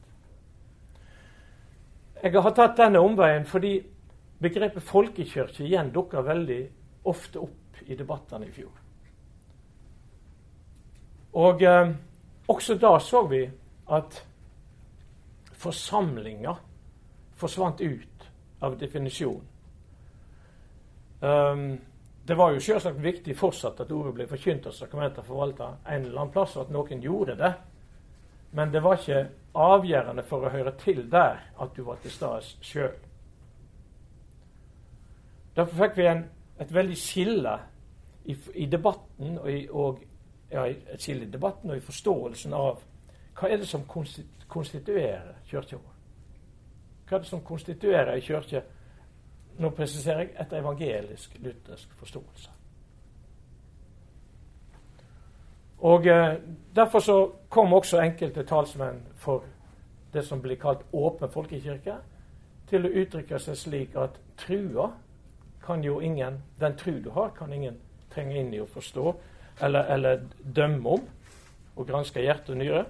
Jeg 2.24 2.42
har 2.42 2.52
tatt 2.52 2.78
denne 2.78 3.00
omveien 3.00 3.46
fordi 3.46 3.80
begrepet 4.42 4.84
folkekirke 4.84 5.64
igjen 5.64 5.92
dukker 5.92 6.22
veldig 6.22 6.62
ofte 7.04 7.40
opp 7.40 7.82
i 7.86 7.96
debattene 7.96 8.48
i 8.48 8.52
fjor. 8.52 8.72
Og 11.34 11.62
eh, 11.62 11.92
også 12.48 12.76
da 12.76 13.00
så 13.00 13.26
vi 13.28 13.42
at 13.88 14.22
forsamlinga 15.54 16.56
forsvant 17.36 17.82
ut 17.82 18.30
av 18.62 18.78
definisjonen 18.80 19.55
Um, 21.26 21.80
det 22.28 22.36
var 22.38 22.52
jo 22.54 22.60
selvsagt 22.62 23.02
viktig 23.02 23.34
fortsatt 23.38 23.80
at 23.82 23.92
ordet 23.94 24.14
ble 24.18 24.28
forkynt 24.30 24.66
og 24.70 24.74
sakramenter 24.74 25.26
forvalta 25.26 25.72
en 25.86 26.06
eller 26.06 26.20
annen 26.20 26.34
plass, 26.34 26.56
og 26.58 26.66
at 26.66 26.74
noen 26.74 27.02
gjorde 27.02 27.38
det. 27.40 27.52
Men 28.58 28.72
det 28.74 28.82
var 28.84 29.00
ikke 29.00 29.28
avgjørende 29.56 30.24
for 30.26 30.46
å 30.46 30.52
høre 30.54 30.74
til 30.82 31.06
der 31.12 31.42
at 31.62 31.76
du 31.76 31.84
var 31.88 32.02
til 32.02 32.14
stede 32.14 32.42
sjøl. 32.66 32.98
Derfor 35.56 35.86
fikk 35.86 35.98
vi 35.98 36.08
en, 36.12 36.26
et 36.60 36.74
veldig 36.74 36.98
skille 37.00 37.56
i, 38.26 38.36
i 38.54 38.66
debatten 38.72 39.38
og, 39.40 39.50
i, 39.52 39.66
og 39.70 40.02
ja, 40.52 40.66
et 40.68 41.02
skille 41.02 41.26
i 41.26 41.32
debatten 41.32 41.72
og 41.72 41.80
i 41.80 41.86
forståelsen 41.86 42.56
av 42.58 42.84
hva 43.36 43.52
er 43.52 43.60
det 43.62 43.68
som 43.68 43.84
konstituerer 43.88 45.36
kirka 45.50 45.78
vår. 45.78 45.94
Hva 47.06 47.18
er 47.18 47.24
det 47.24 47.30
som 47.30 47.44
konstituerer 47.46 48.14
ei 48.16 48.24
kirke 48.24 48.64
nå 49.60 49.72
presiserer 49.76 50.26
jeg 50.26 50.36
etter 50.40 50.60
evangelisk 50.60 51.38
luthersk 51.44 51.94
forståelse. 52.00 52.52
Og 55.86 56.08
eh, 56.08 56.36
Derfor 56.76 57.00
så 57.00 57.32
kom 57.50 57.74
også 57.74 58.02
enkelte 58.02 58.44
talsmenn 58.44 59.04
for 59.16 59.44
det 60.14 60.26
som 60.26 60.42
blir 60.42 60.56
kalt 60.56 60.84
åpen 60.94 61.32
folkekirke, 61.32 61.96
til 62.68 62.88
å 62.88 62.92
uttrykke 63.02 63.40
seg 63.40 63.58
slik 63.60 63.96
at 64.00 64.18
trua 64.42 64.90
kan 65.66 65.84
jo 65.84 66.00
ingen, 66.00 66.42
den 66.60 66.76
tru 66.78 67.00
du 67.04 67.10
har, 67.10 67.30
kan 67.38 67.54
ingen 67.54 67.78
trenge 68.14 68.40
inn 68.40 68.54
i 68.54 68.62
å 68.62 68.68
forstå 68.70 69.14
eller, 69.62 69.86
eller 69.94 70.24
dømme 70.56 70.90
om 70.98 71.06
og 71.76 71.88
granske 71.88 72.24
hjerte 72.24 72.54
og 72.54 72.60
nyre. 72.60 72.84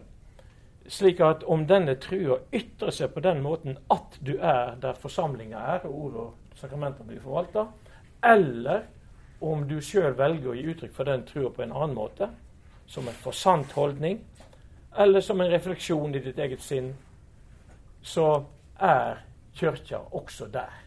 Slik 0.88 1.22
at 1.26 1.44
om 1.50 1.66
denne 1.68 1.96
trua 2.02 2.40
ytrer 2.54 2.94
seg 2.94 3.14
på 3.14 3.24
den 3.26 3.42
måten 3.42 3.78
at 3.92 4.18
du 4.22 4.36
er 4.38 4.76
der 4.82 4.98
forsamlinga 5.02 5.62
er, 5.76 5.88
og 5.90 5.96
ord 6.06 6.18
sakramentene 6.56 7.08
blir 7.08 7.24
forvalta, 7.24 7.68
eller 8.24 8.86
om 9.40 9.68
du 9.68 9.78
sjøl 9.84 10.16
velger 10.18 10.52
å 10.52 10.56
gi 10.56 10.66
uttrykk 10.72 10.94
for 10.96 11.10
den 11.10 11.26
trua 11.28 11.52
på 11.54 11.64
en 11.66 11.76
annen 11.76 11.96
måte, 11.98 12.30
som 12.88 13.08
en 13.08 13.22
forsant 13.22 13.72
holdning, 13.76 14.20
eller 14.98 15.22
som 15.22 15.42
en 15.42 15.52
refleksjon 15.52 16.16
i 16.16 16.24
ditt 16.24 16.40
eget 16.40 16.64
sinn, 16.64 16.94
så 18.02 18.46
er 18.80 19.24
Kirka 19.56 20.00
også 20.12 20.48
der. 20.52 20.82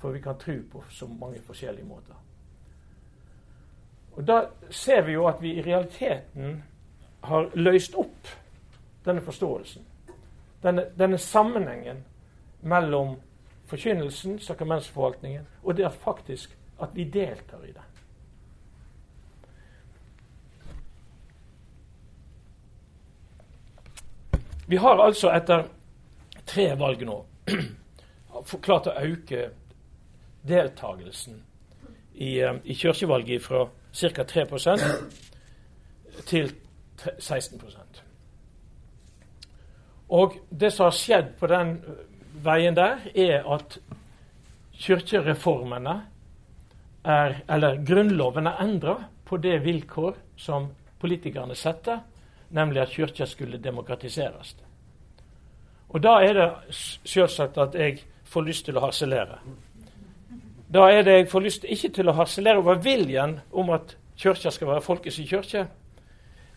For 0.00 0.12
vi 0.12 0.20
kan 0.20 0.38
tro 0.38 0.54
på 0.72 0.82
så 0.90 1.06
mange 1.06 1.40
forskjellige 1.46 1.86
måter. 1.86 2.16
Og 4.12 4.24
Da 4.26 4.46
ser 4.70 5.02
vi 5.02 5.12
jo 5.12 5.26
at 5.26 5.42
vi 5.42 5.54
i 5.56 5.62
realiteten 5.62 6.62
har 7.22 7.50
løst 7.54 7.94
opp 7.94 8.28
denne 9.04 9.20
forståelsen. 9.20 9.84
Denne, 10.62 10.84
denne 10.98 11.18
sammenhengen 11.18 12.04
mellom 12.60 13.16
forkynnelsen, 13.72 14.36
sakramentsforvaltningen, 14.38 15.46
og 15.62 15.76
det 15.76 15.84
er 15.84 15.94
faktisk 16.04 16.52
at 16.82 16.88
vi 16.94 17.04
deltar 17.04 17.64
i 17.64 17.72
det. 17.72 17.86
Vi 24.68 24.76
har 24.76 25.00
altså 25.04 25.32
etter 25.32 25.64
tre 26.46 26.68
valg 26.78 27.02
nå 27.08 27.16
klart 28.66 28.88
å 28.88 28.94
øke 29.00 29.48
deltakelsen 30.48 31.40
i, 32.14 32.38
eh, 32.40 32.60
i 32.64 32.76
kirkevalget 32.76 33.42
fra 33.42 33.66
ca. 33.92 34.24
3% 34.24 34.80
til 36.28 36.52
16% 37.18 38.02
Og 40.08 40.36
det 40.60 40.72
som 40.72 40.84
har 40.84 40.96
skjedd 40.96 41.34
på 41.40 41.48
den 41.48 41.76
veien 42.44 42.76
der, 42.76 43.02
er 43.14 43.44
at 43.54 43.78
kirkereformene 44.82 45.96
er, 47.04 47.36
eller 47.48 47.80
Grunnloven 47.86 48.46
er 48.46 48.62
endra 48.62 48.96
på 49.24 49.36
det 49.42 49.58
vilkår 49.64 50.16
som 50.36 50.70
politikerne 51.00 51.54
setter, 51.58 52.02
nemlig 52.52 52.82
at 52.82 52.94
kirka 52.94 53.26
skulle 53.26 53.58
demokratiseres. 53.58 54.56
Og 55.92 56.00
da 56.02 56.18
er 56.24 56.36
det 56.36 56.48
selvsagt 57.04 57.58
at 57.58 57.74
jeg 57.76 57.98
får 58.24 58.46
lyst 58.46 58.64
til 58.68 58.78
å 58.78 58.84
harselere. 58.86 59.38
Da 60.72 60.86
er 60.88 61.02
det 61.04 61.16
jeg 61.18 61.28
får 61.28 61.44
lyst 61.44 61.64
ikke 61.68 61.90
til 61.98 62.08
å 62.08 62.16
harselere 62.16 62.62
over 62.62 62.80
viljen 62.80 63.38
om 63.52 63.72
at 63.74 63.96
kirka 64.16 64.50
skal 64.50 64.70
være 64.70 64.84
folkets 64.84 65.20
kirke, 65.28 65.66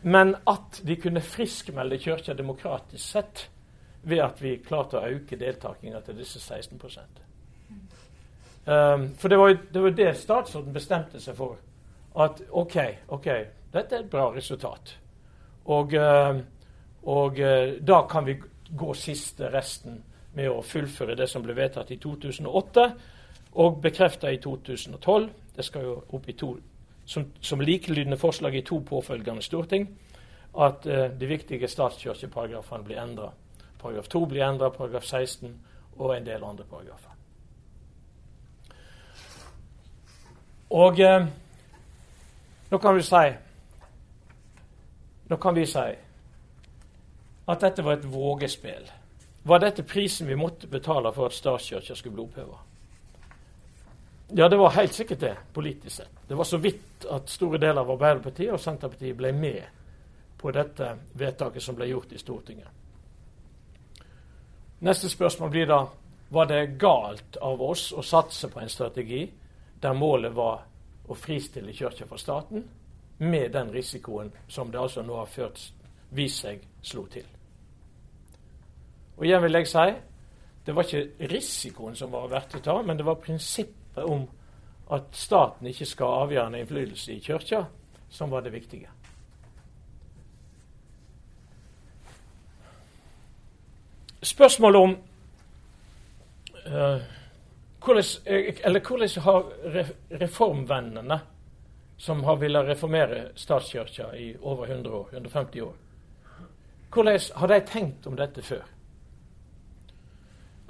men 0.05 0.36
at 0.48 0.79
de 0.86 0.96
kunne 1.01 1.24
friskmelde 1.25 2.00
kirka 2.00 2.36
demokratisk 2.38 3.03
sett 3.03 3.48
ved 4.05 4.21
at 4.21 4.41
vi 4.41 4.57
klarte 4.62 5.00
å 5.00 5.07
øke 5.09 5.38
deltakinga 5.39 6.01
til 6.05 6.17
disse 6.19 6.39
16 6.39 6.79
um, 8.65 9.07
For 9.17 9.27
det 9.29 9.38
var, 9.38 9.57
det 9.74 9.81
var 9.81 9.95
det 9.97 10.12
statsråden 10.17 10.74
bestemte 10.74 11.19
seg 11.19 11.38
for. 11.38 11.57
At 12.15 12.41
OK, 12.51 12.77
ok, 13.07 13.29
dette 13.74 13.95
er 13.95 14.03
et 14.03 14.12
bra 14.12 14.29
resultat. 14.35 14.93
Og, 15.65 15.93
uh, 15.93 16.38
og 17.09 17.39
uh, 17.41 17.74
da 17.81 18.03
kan 18.09 18.25
vi 18.25 18.38
gå 18.69 18.93
siste 18.93 19.50
resten 19.53 20.03
med 20.35 20.51
å 20.51 20.62
fullføre 20.62 21.15
det 21.17 21.27
som 21.31 21.43
ble 21.43 21.55
vedtatt 21.57 21.91
i 21.95 21.97
2008 22.01 22.85
og 23.62 23.81
bekrefta 23.81 24.31
i 24.31 24.38
2012. 24.43 25.29
Det 25.55 25.65
skal 25.65 25.88
jo 25.88 25.95
opp 26.13 26.29
i 26.29 26.35
to, 26.38 26.51
som, 27.05 27.25
som 27.41 27.62
likelydende 27.62 28.19
forslag 28.19 28.55
i 28.55 28.65
to 28.67 28.81
påfølgende 28.85 29.41
storting. 29.41 29.89
At 30.55 30.85
uh, 30.85 31.07
de 31.09 31.31
viktige 31.31 31.67
statskirkeparagrafene 31.67 32.85
blir 32.85 33.01
endra. 33.01 33.31
Paragraf 33.85 34.07
2 34.09 34.25
blir 34.25 34.41
endra, 34.41 34.71
paragraf 34.73 35.03
16 35.05 35.51
og 36.01 36.15
en 36.15 36.25
del 36.25 36.43
andre 36.43 36.63
paragrafer. 36.65 37.11
Og 40.73 40.99
eh, 40.99 41.27
nå 42.71 42.79
kan 42.81 42.95
vi 42.97 43.03
si 43.05 43.27
Nå 45.29 45.37
kan 45.41 45.55
vi 45.55 45.65
si 45.69 45.83
at 47.45 47.61
dette 47.61 47.85
var 47.85 47.99
et 47.99 48.07
vågespill. 48.09 48.89
Var 49.43 49.61
dette 49.61 49.83
prisen 49.85 50.27
vi 50.27 50.35
måtte 50.35 50.67
betale 50.67 51.11
for 51.13 51.29
at 51.29 51.37
statskirka 51.37 51.95
skulle 51.95 52.15
bli 52.15 52.23
oppheva? 52.23 52.57
Ja, 54.33 54.49
det 54.49 54.57
var 54.57 54.73
helt 54.79 54.93
sikkert 54.93 55.19
det, 55.19 55.35
politisk 55.53 55.95
sett. 55.95 56.21
Det 56.27 56.37
var 56.37 56.43
så 56.43 56.57
vidt 56.57 57.05
at 57.09 57.29
store 57.29 57.61
deler 57.61 57.81
av 57.81 57.91
Arbeiderpartiet 57.93 58.53
og 58.53 58.61
Senterpartiet 58.61 59.17
ble 59.17 59.33
med 59.33 59.61
på 60.41 60.53
dette 60.53 60.95
vedtaket 61.13 61.61
som 61.63 61.77
ble 61.77 61.89
gjort 61.89 62.13
i 62.13 62.21
Stortinget. 62.21 62.75
Neste 64.79 65.10
spørsmål 65.10 65.50
blir 65.50 65.67
da 65.70 65.86
var 66.29 66.46
det 66.46 66.77
galt 66.79 67.38
av 67.38 67.62
oss 67.62 67.91
å 67.94 68.03
satse 68.03 68.50
på 68.51 68.60
en 68.60 68.70
strategi 68.70 69.22
der 69.82 69.94
målet 69.94 70.34
var 70.36 70.65
å 71.08 71.15
fristille 71.15 71.74
Kirka 71.74 72.08
fra 72.10 72.17
staten, 72.17 72.63
med 73.17 73.51
den 73.51 73.72
risikoen 73.72 74.32
som 74.48 74.72
det 74.72 74.79
altså 74.79 75.03
nå 75.05 75.15
har 75.15 75.29
ført, 75.32 75.62
vist 76.12 76.41
seg 76.44 76.63
slo 76.84 77.05
til. 77.12 77.24
Og 79.15 79.24
igjen 79.25 79.44
vil 79.46 79.62
jeg 79.62 79.70
si 79.72 79.86
det 80.65 80.74
var 80.74 80.88
ikke 80.88 81.29
risikoen 81.29 81.96
som 81.96 82.12
var 82.12 82.27
verdt 82.32 82.58
å 82.58 82.63
ta, 82.65 82.79
men 82.82 82.98
det 82.98 83.05
var 83.05 83.22
prinsippet 83.22 84.03
om 84.03 84.25
at 84.91 85.13
staten 85.15 85.70
ikke 85.70 85.86
skal 85.88 86.12
ha 86.12 86.24
avgjørende 86.25 86.62
innflytelse 86.63 87.13
i 87.13 87.22
kirka, 87.22 87.65
som 88.10 88.34
var 88.34 88.41
det 88.41 88.53
viktige. 88.53 88.89
Spørsmålet 94.25 94.82
om 94.82 94.98
uh, 96.65 97.01
hvordan, 97.85 98.03
eller 98.64 98.79
hvordan 98.79 99.24
har 99.24 99.50
reformvennene 100.22 101.20
som 101.98 102.24
har 102.24 102.35
villet 102.42 102.68
reformere 102.68 103.27
statskirka 103.35 104.09
i 104.18 104.35
over 104.42 104.66
100 104.68 104.94
år, 104.94 105.09
150 105.14 105.61
år, 105.61 105.75
hvordan 106.94 107.20
har 107.35 107.48
de 107.48 107.59
tenkt 107.68 108.07
om 108.07 108.16
dette 108.16 108.42
før? 108.42 108.64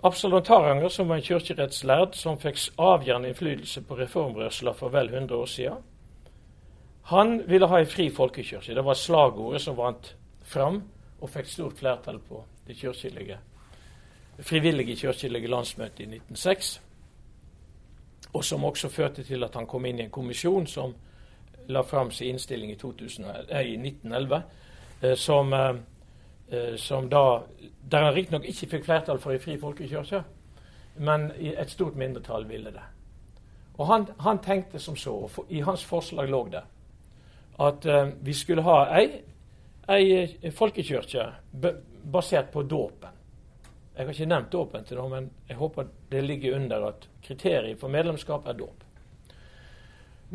Absalon 0.03 0.43
Taranger, 0.43 0.89
som 0.89 1.07
var 1.09 1.15
en 1.15 1.25
kirkerettslærd 1.25 2.13
som 2.13 2.37
fikk 2.37 2.59
avgjørende 2.77 3.31
innflytelse 3.31 3.81
på 3.87 3.97
reformrørsla 3.97 4.73
for 4.77 4.93
vel 4.93 5.09
100 5.09 5.37
år 5.37 5.45
siden, 5.49 5.79
han 7.05 7.39
ville 7.47 7.67
ha 7.67 7.79
en 7.79 7.89
fri 7.89 8.09
folkekirke. 8.09 8.75
Det 8.75 8.85
var 8.85 8.97
slagordet 8.97 9.61
som 9.61 9.77
vant 9.77 10.11
fram 10.43 10.81
og 11.21 11.29
fikk 11.29 11.49
stort 11.49 11.79
flertall 11.79 12.19
på 12.19 12.43
det 12.67 12.75
kirkelige, 12.77 13.37
frivillige 14.39 14.95
kirkelige 14.95 15.47
landsmøtet 15.47 15.99
i 15.99 16.03
1906. 16.03 16.81
Og 18.33 18.43
som 18.43 18.63
også 18.63 18.89
førte 18.89 19.23
til 19.23 19.43
at 19.43 19.55
han 19.55 19.67
kom 19.67 19.85
inn 19.85 19.99
i 19.99 20.03
en 20.03 20.11
kommisjon 20.11 20.67
som 20.67 20.95
la 21.67 21.81
fram 21.81 22.11
sin 22.11 22.35
innstilling 22.35 22.71
i, 22.71 22.75
2000, 22.75 23.25
eh, 23.25 23.61
i 23.61 23.77
1911, 23.77 24.41
eh, 25.01 25.15
som 25.17 25.53
eh, 25.53 25.75
Eh, 26.47 26.75
som 26.75 27.09
da, 27.09 27.43
Der 27.91 28.03
han 28.03 28.13
riktignok 28.13 28.45
ikke 28.45 28.67
fikk 28.67 28.85
flertall 28.85 29.19
for 29.19 29.33
ei 29.33 29.39
fri 29.41 29.57
folkekirke, 29.57 30.23
men 30.97 31.31
et 31.39 31.69
stort 31.69 31.95
mindretall 31.95 32.45
ville 32.49 32.71
det. 32.71 32.83
Og 33.77 33.87
han, 33.87 34.07
han 34.19 34.39
tenkte 34.39 34.79
som 34.79 34.95
så, 34.95 35.11
og 35.11 35.31
for, 35.31 35.45
i 35.49 35.59
hans 35.59 35.83
forslag 35.85 36.29
lå 36.29 36.47
det, 36.51 36.61
at 37.59 37.85
uh, 37.85 38.25
vi 38.25 38.33
skulle 38.33 38.61
ha 38.61 38.77
ei, 38.99 39.21
ei 39.89 40.11
eh, 40.41 40.53
folkekirke 40.53 41.25
basert 42.11 42.51
på 42.53 42.63
dåpen. 42.63 43.21
Jeg 43.95 44.05
har 44.05 44.11
ikke 44.11 44.27
nevnt 44.27 44.51
dåpen 44.51 44.83
til 44.85 44.99
nå, 44.99 45.05
men 45.09 45.29
jeg 45.47 45.57
håper 45.57 45.87
det 46.11 46.23
ligger 46.23 46.57
under 46.57 46.89
at 46.89 47.07
kriteriet 47.23 47.79
for 47.79 47.91
medlemskap 47.91 48.47
er 48.47 48.57
dåp. 48.59 48.83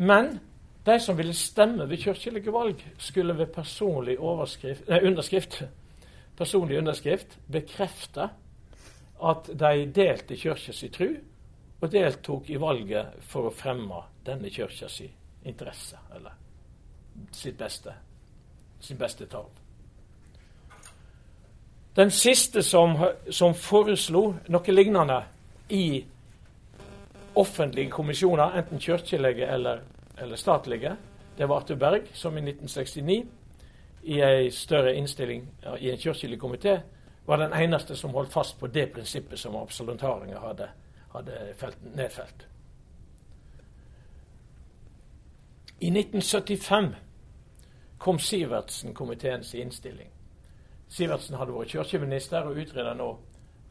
Men 0.01 0.39
de 0.85 0.99
som 0.99 1.17
ville 1.17 1.33
stemme 1.37 1.85
ved 1.89 2.01
kirkelige 2.01 2.53
valg, 2.53 2.81
skulle 2.97 3.37
ved 3.37 3.53
personlig 3.53 4.17
nei, 4.17 5.01
underskrift 5.05 5.61
personlig 6.41 6.79
underskrift 6.81 7.37
bekrefte 7.51 8.29
at 9.21 9.51
de 9.53 9.85
delte 9.93 10.35
kirka 10.35 10.73
tru 10.89 11.11
og 11.81 11.91
deltok 11.91 12.49
i 12.49 12.57
valget 12.57 13.21
for 13.21 13.45
å 13.45 13.53
fremme 13.53 14.01
denne 14.25 14.49
kirka 14.49 14.89
interesse, 15.45 15.97
eller 16.15 16.33
sitt 17.31 17.57
beste, 17.57 17.93
sin 18.79 18.97
beste 18.97 19.25
tarv. 19.29 19.60
Den 21.95 22.11
siste 22.11 22.63
som, 22.63 22.95
som 23.29 23.53
foreslo 23.53 24.35
noe 24.47 24.71
lignende 24.71 25.17
i 25.69 26.05
offentlige 27.35 27.91
kommisjoner, 27.91 28.57
enten 28.59 28.79
kirkelige 28.79 29.47
eller, 29.47 29.81
eller 30.17 30.35
statlige, 30.35 30.95
det 31.37 31.49
var 31.49 31.57
Arthur 31.57 31.75
Berg, 31.75 32.07
som 32.13 32.37
i 32.37 32.41
1969 32.41 33.25
i 34.03 34.21
en 34.21 34.51
større 34.51 34.95
innstilling 34.95 35.43
i 35.79 35.91
en 35.91 35.97
kirkelig 35.97 36.39
komité, 36.39 36.79
var 37.25 37.37
den 37.37 37.53
eneste 37.53 37.95
som 37.95 38.13
holdt 38.15 38.33
fast 38.33 38.59
på 38.59 38.67
det 38.67 38.87
prinsippet 38.93 39.39
som 39.39 39.55
absoluntaringer 39.55 40.39
hadde, 40.39 40.69
hadde 41.11 41.53
felt, 41.57 41.77
nedfelt. 41.95 42.47
I 45.79 45.87
1975 45.87 46.95
kom 47.97 48.19
Sivertsen-komiteens 48.19 49.53
innstilling. 49.55 50.09
Sivertsen 50.91 51.37
hadde 51.39 51.55
vært 51.55 51.71
kirkeminister 51.71 52.47
og 52.47 52.57
utreda 52.59 52.93
nå 52.97 53.09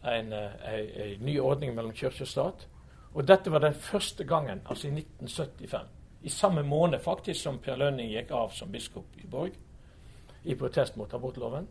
en, 0.09 0.33
en, 0.33 0.53
en, 0.73 1.25
ny 1.25 1.37
ordning 1.41 1.75
mellom 1.77 1.93
kirke 1.93 2.25
og 2.25 2.31
stat. 2.31 2.67
Og 3.13 3.27
dette 3.29 3.53
var 3.53 3.61
den 3.65 3.75
første 3.75 4.25
gangen, 4.25 4.63
altså 4.65 4.89
i 4.89 4.95
1975, 4.95 5.91
i 6.23 6.29
samme 6.33 6.63
måned 6.63 7.01
faktisk 7.05 7.43
som 7.43 7.59
Per 7.59 7.77
Lønning 7.81 8.13
gikk 8.13 8.33
av 8.37 8.55
som 8.55 8.73
biskop 8.73 9.19
i 9.21 9.27
Borg 9.29 9.57
i 10.45 10.57
protest 10.57 10.97
mot 10.97 11.13
abortloven. 11.15 11.67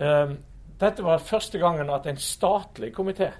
Um, 0.00 0.36
dette 0.80 1.04
var 1.04 1.24
første 1.24 1.58
gangen 1.60 1.90
at 1.92 2.06
en 2.08 2.20
statlig 2.20 2.92
komité 2.96 3.30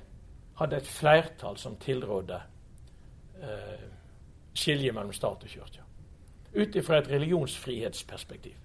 hadde 0.61 0.77
et 0.77 0.89
flertall 0.89 1.57
som 1.59 1.77
tilrådde 1.81 2.41
uh, 3.43 3.87
skilje 4.55 4.93
mellom 4.93 5.13
stat 5.13 5.45
og 5.45 5.49
kirke. 5.49 5.85
Ut 6.57 6.77
ifra 6.77 6.99
et 6.99 7.11
religionsfrihetsperspektiv. 7.11 8.57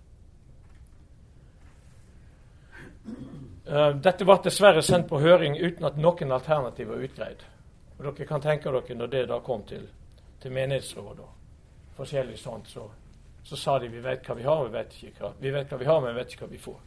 Dette 3.76 4.26
ble 4.26 4.38
dessverre 4.44 4.82
sendt 4.86 5.10
på 5.10 5.20
høring 5.20 5.58
uten 5.58 5.88
at 5.88 5.98
noen 5.98 6.32
alternativ 6.32 6.92
var 6.92 7.08
utgreid. 7.08 7.42
Og 7.98 8.06
dere 8.06 8.28
kan 8.30 8.44
tenke 8.44 8.72
dere 8.72 9.00
når 9.00 9.12
det 9.12 9.24
da 9.32 9.40
kom 9.44 9.64
til, 9.68 9.88
til 10.42 10.54
menighetsrådet 10.54 11.26
og 11.26 11.98
forskjellig 11.98 12.38
sånt, 12.40 12.70
så 12.70 12.90
så 13.46 13.58
sa 13.58 13.80
de 13.80 13.88
vi 13.88 14.00
vet 14.02 14.26
hva 14.26 14.36
vi 14.36 14.44
har, 14.44 14.64
vi 14.66 14.74
vet, 14.74 14.94
hva, 15.20 15.30
vi 15.40 15.52
hva 15.54 15.78
vi 15.78 15.86
har, 15.86 16.00
men 16.02 16.16
vi 16.16 16.18
vet 16.20 16.32
ikke 16.34 16.48
hva 16.48 16.52
vi 16.52 16.62
får. 16.64 16.78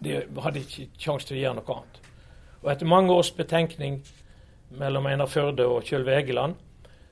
De 0.00 0.14
hadde 0.40 0.62
ikke 0.62 0.86
sjanse 0.96 1.28
til 1.28 1.36
å 1.36 1.42
gjøre 1.42 1.58
noe 1.58 1.74
annet. 1.74 1.98
Og 2.62 2.70
etter 2.72 2.88
mange 2.88 3.12
års 3.12 3.30
betenkning 3.36 3.98
mellom 4.80 5.08
Einar 5.10 5.28
Førde 5.28 5.66
og 5.68 5.84
Kjølve 5.84 6.14
Egeland, 6.16 6.56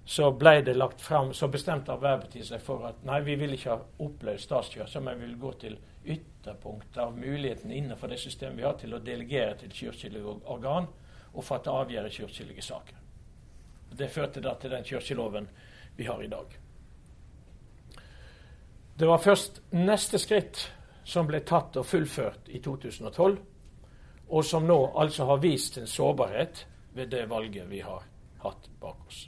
så 0.06 0.30
ble 0.32 0.60
det 0.62 0.76
lagt 0.76 1.00
frem, 1.02 1.32
så 1.34 1.48
bestemte 1.50 1.90
Arbeiderpartiet 1.90 2.46
seg 2.46 2.60
for 2.62 2.84
at 2.86 3.00
nei, 3.08 3.18
vi 3.26 3.34
vil 3.40 3.56
ikke 3.56 3.72
ha 3.72 4.04
oppløst 4.06 4.46
statskirka, 4.46 5.00
men 5.02 5.18
vi 5.18 5.26
vil 5.26 5.40
gå 5.42 5.50
til 5.64 5.74
ytterpunktet 6.06 7.00
av 7.02 7.16
muligheten 7.18 7.72
innenfor 7.74 8.12
det 8.14 8.20
systemet 8.22 8.60
vi 8.60 8.68
har 8.68 8.78
til 8.78 8.94
å 8.94 9.02
delegere 9.02 9.56
til 9.64 9.74
kirkelige 9.74 10.36
organ 10.54 10.86
og 11.32 11.44
fatte 11.44 11.74
avgjøre 11.74 12.14
kirkelige 12.14 12.62
saker. 12.62 13.02
Det 13.98 14.10
førte 14.12 14.44
da 14.44 14.54
til 14.54 14.76
den 14.76 14.86
kirkeloven 14.86 15.50
vi 15.98 16.06
har 16.06 16.22
i 16.22 16.30
dag. 16.30 16.54
Det 18.96 19.10
var 19.10 19.18
først 19.18 19.60
neste 19.74 20.22
skritt 20.22 20.68
som 21.04 21.26
ble 21.26 21.42
tatt 21.42 21.76
og 21.76 21.86
fullført 21.86 22.46
i 22.54 22.62
2012, 22.62 23.38
og 24.28 24.44
som 24.44 24.66
nå 24.70 24.78
altså 24.94 25.26
har 25.26 25.42
vist 25.42 25.74
sin 25.74 25.90
sårbarhet 25.90 26.66
ved 26.94 27.10
det 27.10 27.26
valget 27.30 27.66
vi 27.70 27.82
har 27.82 28.06
hatt 28.46 28.70
bak 28.80 29.02
oss. 29.06 29.26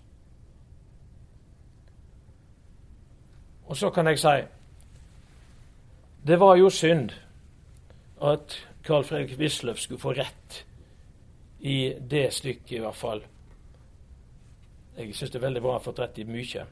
Og 3.68 3.76
så 3.76 3.90
kan 3.90 4.06
jeg 4.06 4.18
si 4.18 4.36
det 6.28 6.36
var 6.40 6.56
jo 6.56 6.70
synd 6.70 7.12
at 8.20 8.56
Carl 8.84 9.04
Fredrik 9.04 9.38
Wisløff 9.38 9.78
skulle 9.80 10.00
få 10.00 10.12
rett 10.12 10.64
i 11.60 11.94
det 12.10 12.32
stykket, 12.34 12.72
i 12.72 12.80
hvert 12.82 12.96
fall. 12.96 13.22
Jeg 14.98 15.14
syns 15.14 15.30
det 15.30 15.38
er 15.38 15.46
veldig 15.46 15.62
bra 15.62 15.72
han 15.72 15.78
har 15.78 15.84
fått 15.84 16.02
rett 16.02 16.18
i 16.18 16.26
mye. 16.26 16.64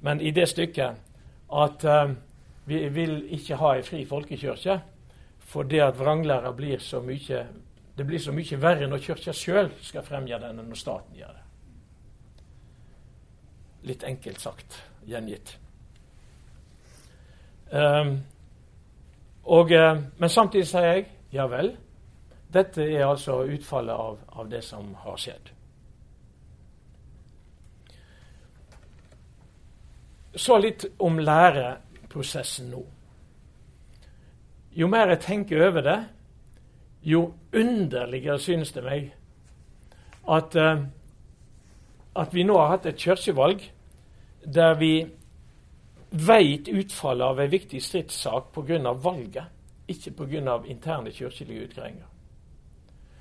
Men 0.00 0.20
i 0.20 0.30
det 0.30 0.48
stykket 0.48 0.96
at 1.52 1.84
uh, 1.84 2.10
vi 2.66 2.80
vil 2.88 3.20
ikke 3.36 3.60
ha 3.60 3.74
ei 3.76 3.84
fri 3.86 4.04
folkekirke 4.08 4.80
fordi 5.46 5.78
at 5.78 5.98
vranglæra 5.98 6.50
blir 6.56 6.78
så 6.82 7.00
mye 7.00 7.44
det 7.96 8.04
blir 8.04 8.18
så 8.18 8.32
mye 8.32 8.58
verre 8.60 8.88
når 8.90 9.04
Kirka 9.04 9.32
sjøl 9.32 9.70
skal 9.82 10.04
fremgjøre 10.04 10.48
den, 10.48 10.58
enn 10.60 10.68
når 10.68 10.80
staten 10.80 11.16
gjør 11.16 11.32
det. 11.32 11.44
Litt 13.88 14.02
enkelt 14.04 14.42
sagt, 14.42 14.82
gjengitt. 15.08 15.54
Um, 17.72 18.20
og, 19.44 19.70
uh, 19.72 20.02
men 20.18 20.28
samtidig 20.28 20.66
sier 20.70 20.86
jeg 20.86 21.06
ja 21.32 21.46
vel, 21.50 21.72
dette 22.54 22.84
er 22.84 23.06
altså 23.06 23.40
utfallet 23.42 23.94
av, 23.94 24.18
av 24.38 24.50
det 24.50 24.62
som 24.64 24.94
har 25.02 25.18
skjedd. 25.18 25.50
Så 30.36 30.58
litt 30.60 30.84
om 31.00 31.18
læreprosessen 31.18 32.70
nå. 32.70 32.82
Jo 34.76 34.88
mer 34.92 35.08
jeg 35.14 35.24
tenker 35.24 35.66
over 35.68 35.82
det, 35.82 36.00
jo 37.02 37.32
underligere 37.54 38.38
synes 38.38 38.72
det 38.72 38.84
meg 38.84 39.12
at, 40.28 40.56
uh, 40.56 40.84
at 42.16 42.34
vi 42.34 42.44
nå 42.46 42.58
har 42.58 42.76
hatt 42.76 42.86
et 42.86 43.00
kirkevalg 43.00 43.62
der 44.54 44.74
vi 44.78 45.06
veit 46.18 46.68
utfallet 46.68 47.26
av 47.26 47.40
en 47.40 47.50
viktig 47.50 47.82
stridssak 47.82 48.52
pga. 48.54 48.92
valget, 48.92 49.44
ikke 49.88 50.10
pga. 50.10 50.62
interne 50.66 51.10
kirkelige 51.10 51.68
utgreiinger. 51.68 52.06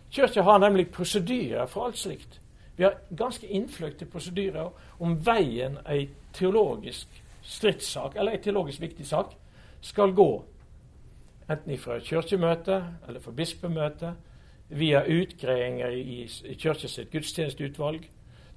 Kirka 0.10 0.42
har 0.42 0.60
nemlig 0.60 0.92
prosedyrer 0.92 1.66
for 1.66 1.86
alt 1.86 1.98
slikt. 1.98 2.40
Vi 2.76 2.84
har 2.84 2.98
ganske 3.18 3.48
innfløkte 3.48 4.06
prosedyrer 4.06 4.70
om 5.00 5.26
veien 5.26 5.78
ei 5.88 6.10
teologisk 6.34 7.08
stridssak, 7.44 8.16
eller 8.16 8.32
ei 8.32 8.38
teologisk 8.38 8.82
viktig 8.82 9.08
sak, 9.08 9.36
skal 9.82 10.12
gå 10.12 10.46
enten 11.50 11.78
fra 11.78 12.00
kirkemøte 12.00 12.84
eller 13.08 13.20
fra 13.20 13.32
bispemøte, 13.32 14.14
via 14.70 15.04
utgreiinger 15.06 15.94
i, 15.94 16.24
i 16.26 16.56
sitt 16.88 17.12
gudstjenesteutvalg, 17.12 18.08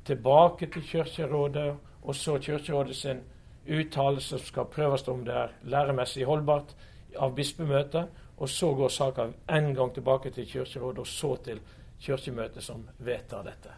tilbake 0.05 0.67
til 0.67 0.83
Kirkerådet, 0.83 1.75
og 2.03 2.15
så 2.15 2.39
Kirkerådet 2.39 2.97
sin 2.97 3.21
uttalelse 3.69 4.39
som 4.39 4.47
skal 4.47 4.65
prøves 4.73 5.09
om 5.09 5.25
det 5.25 5.35
er 5.35 5.55
læremessig 5.63 6.25
holdbart, 6.25 6.75
av 7.17 7.35
bispemøtet. 7.35 8.09
Og 8.39 8.49
så 8.49 8.75
går 8.75 8.89
saka 8.89 9.27
en 9.51 9.75
gang 9.75 9.95
tilbake 9.95 10.31
til 10.31 10.47
Kirkerådet, 10.47 10.99
og 10.99 11.07
så 11.07 11.37
til 11.45 11.61
Kirkemøtet, 12.01 12.63
som 12.63 12.89
vedtar 12.99 13.43
dette. 13.43 13.75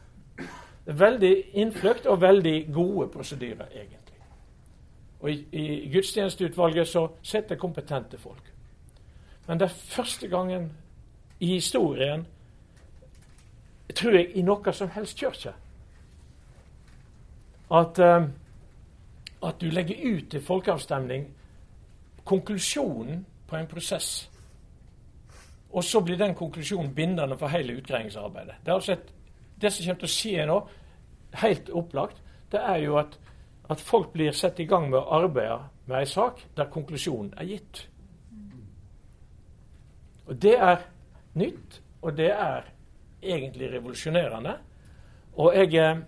Det 0.87 0.99
veldig 1.01 1.35
innfløkt 1.53 2.07
og 2.07 2.21
veldig 2.21 2.73
gode 2.75 3.09
prosedyrer, 3.09 3.67
egentlig. 3.73 4.21
Og 5.21 5.31
i, 5.31 5.47
i 5.53 5.93
gudstjenesteutvalget 5.93 6.89
så 6.89 7.09
sitter 7.23 7.57
kompetente 7.57 8.19
folk. 8.19 8.53
Men 9.47 9.61
det 9.61 9.65
er 9.65 9.75
første 9.75 10.29
gangen 10.29 10.73
i 11.41 11.47
historien, 11.47 12.27
tror 13.95 14.13
jeg, 14.13 14.31
i 14.35 14.43
noe 14.43 14.73
som 14.73 14.91
helst 14.95 15.19
kirke, 15.19 15.53
at, 17.71 17.99
uh, 17.99 18.29
at 19.43 19.61
du 19.61 19.71
legger 19.71 19.97
ut 20.05 20.31
til 20.31 20.43
folkeavstemning 20.43 21.29
konklusjonen 22.25 23.27
på 23.49 23.57
en 23.57 23.67
prosess. 23.67 24.31
Og 25.71 25.85
så 25.85 26.01
blir 26.01 26.19
den 26.19 26.35
konklusjonen 26.35 26.95
bindende 26.95 27.39
for 27.39 27.49
hele 27.49 27.77
utgreiingsarbeidet. 27.79 28.55
Det, 28.67 28.73
altså 28.73 28.93
et, 28.93 29.13
det 29.63 29.73
som 29.73 29.85
kommer 29.85 30.01
til 30.01 30.11
å 30.11 30.15
skje 30.15 30.47
nå, 30.47 30.59
helt 31.41 31.71
opplagt, 31.71 32.23
det 32.53 32.61
er 32.61 32.81
jo 32.85 32.97
at, 32.99 33.19
at 33.71 33.81
folk 33.81 34.13
blir 34.13 34.35
satt 34.35 34.61
i 34.61 34.67
gang 34.67 34.89
med 34.91 34.99
å 34.99 35.21
arbeide 35.21 35.61
med 35.87 36.01
en 36.01 36.11
sak 36.11 36.43
der 36.57 36.71
konklusjonen 36.71 37.33
er 37.39 37.51
gitt. 37.55 37.85
Og 40.27 40.43
Det 40.43 40.55
er 40.59 40.85
nytt, 41.35 41.81
og 42.03 42.17
det 42.17 42.31
er 42.31 42.67
egentlig 43.23 43.73
revolusjonerende. 43.73 44.57
Og 45.37 45.55
jeg, 45.55 45.75
eh, 45.75 45.99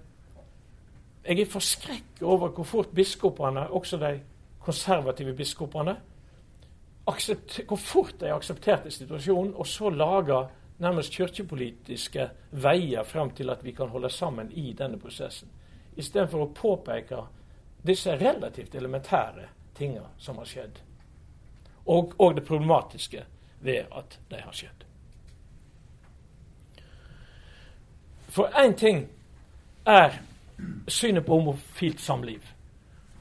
jeg 1.24 1.40
er 1.40 1.50
forskrekket 1.50 2.22
over 2.22 2.48
hvor 2.48 2.64
fort 2.64 2.94
biskopene, 2.94 3.68
også 3.70 3.96
de 3.96 4.20
konservative 4.60 5.34
biskopene, 5.34 5.96
hvor 7.04 7.76
fort 7.76 8.20
de 8.20 8.32
aksepterte 8.32 8.90
situasjonen, 8.90 9.54
og 9.54 9.66
så 9.66 9.90
laga 9.90 10.44
nærmest 10.78 11.12
kirkepolitiske 11.12 12.28
veier 12.50 13.02
frem 13.04 13.30
til 13.30 13.50
at 13.50 13.64
vi 13.64 13.72
kan 13.72 13.88
holde 13.88 14.10
sammen 14.10 14.50
i 14.52 14.72
denne 14.72 14.98
prosessen. 14.98 15.48
Istedenfor 15.96 16.42
å 16.42 16.52
påpeke 16.54 17.20
disse 17.86 18.14
relativt 18.16 18.74
elementære 18.74 19.48
tingene 19.78 20.08
som 20.18 20.38
har 20.38 20.48
skjedd. 20.48 20.80
Og, 21.86 22.14
og 22.18 22.34
det 22.36 22.46
problematiske 22.46 23.24
ved 23.60 23.90
at 23.90 24.18
de 24.30 24.40
har 24.42 24.54
skjedd. 24.54 24.86
For 28.32 28.48
én 28.56 28.74
ting 28.78 29.04
er 29.86 30.22
synet 30.88 31.26
på 31.26 31.38
homofilt 31.38 32.00
samliv. 32.00 32.42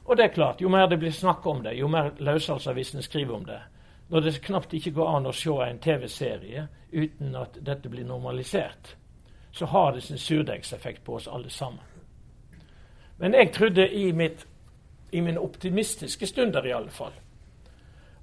Og 0.04 0.16
det 0.16 0.24
er 0.24 0.34
klart, 0.34 0.60
Jo 0.60 0.68
mer 0.68 0.86
det 0.86 0.98
blir 0.98 1.10
snakk 1.10 1.46
om 1.46 1.62
det, 1.62 1.78
jo 1.78 1.88
mer 1.88 2.10
løssalgsavisene 2.18 3.02
skriver 3.02 3.34
om 3.34 3.44
det, 3.44 3.60
når 4.08 4.20
det 4.20 4.42
knapt 4.42 4.74
ikke 4.74 4.90
går 4.90 5.16
an 5.16 5.26
å 5.26 5.32
se 5.32 5.50
en 5.50 5.78
TV-serie 5.78 6.66
uten 6.92 7.36
at 7.36 7.58
dette 7.60 7.88
blir 7.88 8.04
normalisert, 8.04 8.96
så 9.52 9.66
har 9.66 9.92
det 9.92 10.02
sin 10.02 10.18
surdeigseffekt 10.18 11.04
på 11.04 11.14
oss 11.14 11.28
alle 11.28 11.50
sammen. 11.50 11.84
Men 13.18 13.34
jeg 13.34 13.52
trodde 13.52 13.88
i, 13.94 14.12
mitt, 14.12 14.46
i 15.10 15.20
mine 15.20 15.40
optimistiske 15.40 16.26
stunder 16.26 16.66
i 16.66 16.72
alle 16.72 16.90
fall 16.90 17.12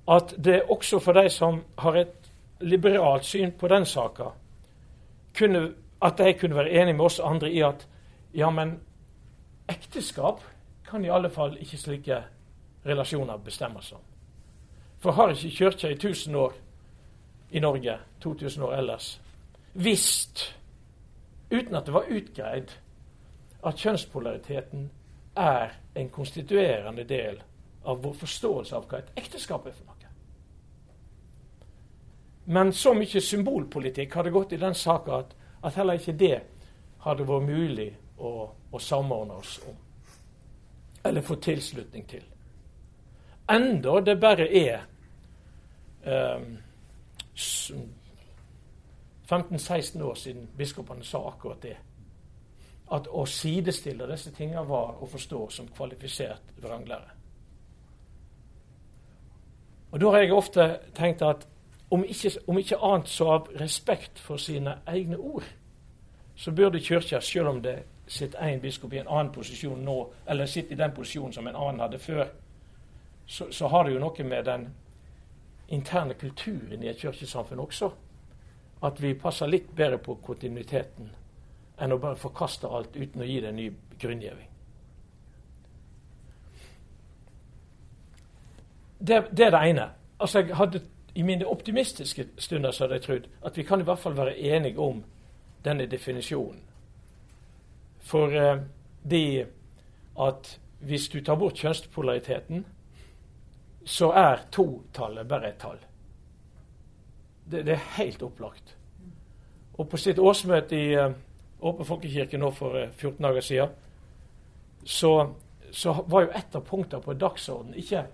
at 0.09 0.33
det 0.37 0.61
også 0.69 0.99
for 0.99 1.13
de 1.13 1.29
som 1.29 1.61
har 1.77 1.95
et 1.95 2.31
liberalt 2.59 3.25
syn 3.25 3.51
på 3.51 3.67
den 3.67 3.85
saka, 3.85 4.31
at 6.01 6.17
de 6.17 6.33
kunne 6.33 6.55
være 6.55 6.71
enig 6.81 6.95
med 6.95 7.05
oss 7.05 7.19
andre 7.19 7.51
i 7.51 7.61
at 7.61 7.87
ja, 8.33 8.49
men 8.49 8.79
ekteskap 9.69 10.43
kan 10.89 11.05
i 11.05 11.09
alle 11.09 11.29
fall 11.29 11.57
ikke 11.61 11.77
slike 11.77 12.23
relasjoner 12.85 13.37
bestemmes 13.37 13.91
om. 13.91 14.01
For 14.99 15.11
har 15.11 15.31
ikke 15.31 15.55
Kirka 15.55 15.87
i 15.87 15.95
1000 15.95 16.35
år 16.35 16.53
i 17.51 17.59
Norge, 17.59 17.97
2000 18.21 18.63
år 18.63 18.73
ellers, 18.73 19.21
visst, 19.73 20.55
uten 21.51 21.75
at 21.75 21.85
det 21.85 21.93
var 21.93 22.09
utgreid, 22.09 22.71
at 23.63 23.75
kjønnspolariteten 23.75 24.89
er 25.35 25.69
en 25.95 26.09
konstituerende 26.09 27.03
del 27.03 27.41
av 27.83 28.03
vår 28.03 28.13
forståelse 28.13 28.75
av 28.75 28.85
hva 28.87 28.99
et 28.99 29.11
ekteskap 29.19 29.67
er 29.67 29.75
for 29.75 29.85
noe? 29.85 29.95
Men 32.49 32.73
så 32.73 32.95
mye 32.97 33.21
symbolpolitikk 33.21 34.15
hadde 34.17 34.33
gått 34.33 34.55
i 34.55 34.61
den 34.61 34.73
saka 34.73 35.19
at, 35.21 35.35
at, 35.61 35.75
heller 35.77 35.99
ikke 35.99 36.15
det 36.17 36.37
hadde 37.03 37.27
vært 37.29 37.45
mulig 37.45 37.89
å, 38.19 38.31
å, 38.71 38.79
samordne 38.79 39.33
oss 39.33 39.59
om. 39.67 39.75
Eller 41.03 41.21
få 41.21 41.35
tilslutning 41.35 42.07
til. 42.07 42.23
Enda 43.49 43.99
det 44.05 44.15
bare 44.21 44.47
er 44.53 44.81
eh, 46.03 46.41
15-16 49.29 50.01
år 50.01 50.15
siden 50.15 50.49
biskopene 50.57 51.03
sa 51.03 51.23
akkurat 51.29 51.61
det. 51.61 51.77
At 52.91 53.07
å 53.07 53.25
sidestille 53.25 54.07
disse 54.09 54.31
tingene 54.33 54.65
var 54.67 54.97
å 55.01 55.07
forstå 55.07 55.45
som 55.53 55.67
kvalifisert 55.67 56.53
vranglære. 56.61 57.15
Og 59.91 59.99
Da 59.99 60.09
har 60.11 60.21
jeg 60.21 60.33
ofte 60.33 60.79
tenkt 60.93 61.21
at 61.21 61.47
om 61.89 62.03
ikke, 62.03 62.31
om 62.47 62.57
ikke, 62.57 62.77
annet 62.77 63.09
så 63.09 63.31
av 63.33 63.47
respekt 63.59 64.19
for 64.19 64.37
sine 64.37 64.75
egne 64.87 65.17
ord, 65.17 65.43
så 66.35 66.51
burde 66.51 66.79
Kirka, 66.79 67.19
selv 67.19 67.47
om 67.47 67.61
det 67.61 67.83
sitter 68.09 68.39
en 68.39 68.61
biskop 68.61 68.93
i 68.93 68.97
en 68.97 69.07
annen 69.07 69.31
posisjon 69.31 69.81
nå, 69.85 69.97
eller 70.25 70.45
sitter 70.45 70.73
i 70.73 70.79
den 70.79 70.93
posisjonen 70.93 71.33
som 71.33 71.47
en 71.47 71.55
annen 71.55 71.81
hadde 71.83 71.99
før, 72.01 72.27
så, 73.25 73.51
så 73.51 73.67
har 73.67 73.85
det 73.85 73.93
jo 73.93 74.01
noe 74.01 74.23
med 74.25 74.45
den 74.45 74.67
interne 75.69 76.13
kulturen 76.17 76.83
i 76.83 76.89
et 76.89 76.97
kirkesamfunn 76.97 77.59
også. 77.61 77.91
At 78.83 79.01
vi 79.01 79.13
passer 79.13 79.47
litt 79.47 79.69
bedre 79.75 79.99
på 80.01 80.15
kontinuiteten 80.23 81.11
enn 81.79 81.93
å 81.93 81.99
bare 82.01 82.17
forkaste 82.19 82.67
alt 82.67 82.95
uten 82.95 83.21
å 83.21 83.27
gi 83.27 83.39
det 83.43 83.51
en 83.51 83.59
ny 83.59 83.67
grunngjeving. 84.01 84.47
Det, 88.99 89.21
det, 89.31 89.45
er 89.45 89.53
det 89.53 89.61
ene. 89.69 89.85
Altså 90.19 90.41
jeg 90.41 90.55
hadde 90.59 90.81
I 91.15 91.23
mine 91.23 91.47
optimistiske 91.47 92.25
stunder 92.37 92.71
så 92.71 92.83
hadde 92.83 92.97
jeg 92.97 93.05
trodd 93.05 93.29
at 93.45 93.57
vi 93.57 93.63
kan 93.63 93.81
i 93.81 93.85
hvert 93.87 93.99
fall 93.99 94.17
være 94.17 94.35
enige 94.37 94.79
om 94.79 95.03
denne 95.65 95.85
definisjonen. 95.85 96.59
For 98.09 98.33
eh, 98.35 98.61
det 99.03 99.47
at 100.19 100.59
hvis 100.79 101.09
du 101.09 101.19
tar 101.21 101.35
bort 101.35 101.59
kjønnspolariteten, 101.59 102.65
så 103.85 104.11
er 104.15 104.45
to-tallet 104.51 105.27
bare 105.27 105.49
et 105.49 105.59
tall. 105.61 105.79
Det, 107.45 107.65
det, 107.65 107.73
er 107.75 107.91
helt 107.97 108.23
opplagt. 108.23 108.75
Og 109.77 109.89
på 109.89 109.97
sitt 109.97 110.19
årsmøte 110.19 110.77
i 110.77 110.93
uh, 110.99 111.11
Åpen 111.59 111.87
folkekirke 111.87 112.37
nå 112.39 112.51
for 112.55 112.75
uh, 112.77 112.83
eh, 112.87 112.91
14 112.95 113.23
dager 113.25 113.43
siden, 113.43 113.73
så, 114.85 115.11
så, 115.71 115.95
var 116.07 116.23
jo 116.23 116.31
et 116.39 116.55
av 116.55 116.63
punktene 116.67 117.03
på 117.03 117.15
dagsordenen 117.19 117.79
ikke 117.81 118.05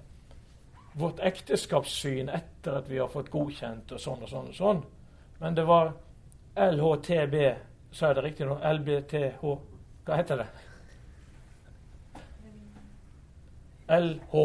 vårt 0.97 1.19
ekteskapssyn 1.27 2.31
etter 2.33 2.79
at 2.79 2.89
vi 2.89 2.97
har 2.97 3.11
fått 3.11 3.29
godkjent 3.29 3.91
og 3.91 4.01
sånn 4.01 4.23
og 4.23 4.31
sånn 4.31 4.49
og 4.49 4.57
sånn, 4.57 4.81
men 5.43 5.57
det 5.57 5.65
var 5.67 5.91
LHTB, 6.55 7.35
sa 7.91 8.09
jeg 8.09 8.17
det 8.17 8.25
riktig 8.25 8.47
nå? 8.47 8.57
LBTH 8.63 9.43
Hva 10.05 10.15
heter 10.15 10.43
det? 10.43 10.47
LH 13.89 14.35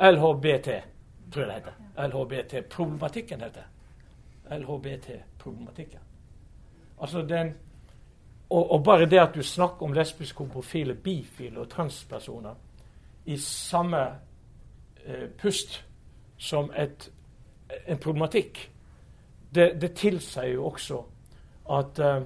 LHBT, 0.00 0.68
tror 1.32 1.42
jeg 1.44 1.48
det 1.48 1.54
heter. 1.54 1.72
LHBT-problematikken 2.06 3.40
heter 3.40 3.62
LHBT-problematikken. 4.50 6.00
Altså 7.00 7.22
den 7.22 7.54
og, 8.50 8.72
og, 8.72 8.84
bare 8.84 9.06
det 9.06 9.18
at 9.18 9.34
du 9.34 9.42
snakker 9.42 9.86
om 9.86 9.92
lesbiske, 9.92 10.38
homofile, 10.38 10.94
bifile 10.94 11.60
og 11.60 11.68
transpersoner 11.70 12.54
i 13.24 13.36
samme 13.36 14.00
eh, 15.04 15.28
pust 15.38 15.84
som 16.38 16.72
et, 16.76 17.12
en 17.86 17.98
problematikk, 17.98 18.70
det, 19.54 19.80
det 19.80 19.92
tilsier 19.94 20.54
jo 20.54 20.66
også 20.66 20.98
at, 21.70 21.98
eh, 21.98 22.22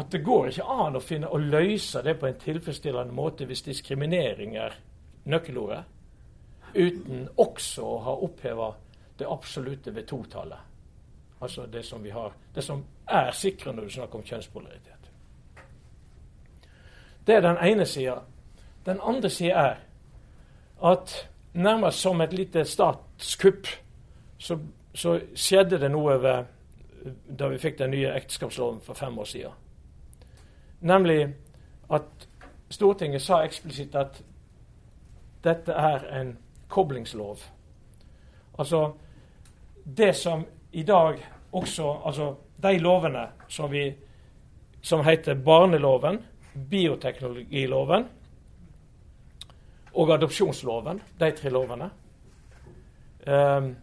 at 0.00 0.12
det 0.12 0.22
går 0.24 0.48
ikke 0.48 0.64
an 0.64 0.96
å 0.96 1.02
finne 1.04 1.28
å 1.28 1.38
løse 1.38 2.00
det 2.02 2.14
på 2.20 2.28
en 2.28 2.38
tilfredsstillende 2.40 3.12
måte 3.14 3.44
hvis 3.48 3.66
diskriminering 3.66 4.56
er 4.56 4.76
nøkkelordet 5.28 5.82
uten 6.74 7.26
også 7.36 7.84
å 7.84 7.98
ha 8.06 8.14
oppheva 8.24 8.70
det 9.18 9.28
absolutte 9.28 9.92
ved 9.94 10.06
totallet. 10.08 10.58
Altså 11.40 11.66
det 11.66 11.82
som, 11.84 12.02
vi 12.04 12.10
har, 12.10 12.32
det 12.54 12.64
som 12.64 12.84
er 13.08 13.30
sikre 13.36 13.72
når 13.72 13.88
du 13.88 13.90
snakker 13.90 14.18
om 14.18 14.24
kjønnspolaritet. 14.24 15.10
Det 17.26 17.36
er 17.36 17.44
den 17.44 17.60
ene 17.64 17.86
sida. 17.86 18.20
Den 18.86 19.00
andre 19.02 19.30
sida 19.30 19.64
er 19.66 19.80
at 20.84 21.14
nærmest 21.52 22.00
som 22.00 22.20
et 22.20 22.32
lite 22.32 22.64
statskupp 22.64 23.66
så, 24.38 24.58
så 24.94 25.18
skjedde 25.34 25.80
det 25.80 25.90
noe 25.92 26.16
ved, 26.22 26.44
da 27.26 27.48
vi 27.52 27.58
fikk 27.60 27.78
den 27.78 27.92
nye 27.92 28.14
ekteskapsloven 28.16 28.80
for 28.84 28.96
fem 28.96 29.18
år 29.18 29.28
siden. 29.28 29.58
Nemlig 30.80 31.34
at 31.90 32.28
Stortinget 32.70 33.22
sa 33.22 33.42
eksplisitt 33.44 33.94
at 33.98 34.22
dette 35.44 35.72
er 35.72 36.04
en 36.20 36.36
koblingslov. 36.68 37.42
Altså 38.58 38.92
det 39.84 40.14
som 40.16 40.44
i 40.72 40.82
dag 40.82 41.18
også 41.52 42.00
Altså 42.06 42.34
de 42.62 42.78
lovene 42.78 43.26
som, 43.48 43.70
vi, 43.70 43.94
som 44.82 45.04
heter 45.04 45.34
barneloven, 45.34 46.18
bioteknologiloven 46.70 48.04
og 49.94 50.12
adopsjonsloven, 50.14 51.00
de 51.20 51.30
tre 51.32 51.50
lovene. 51.50 51.90
Um, 53.26 53.76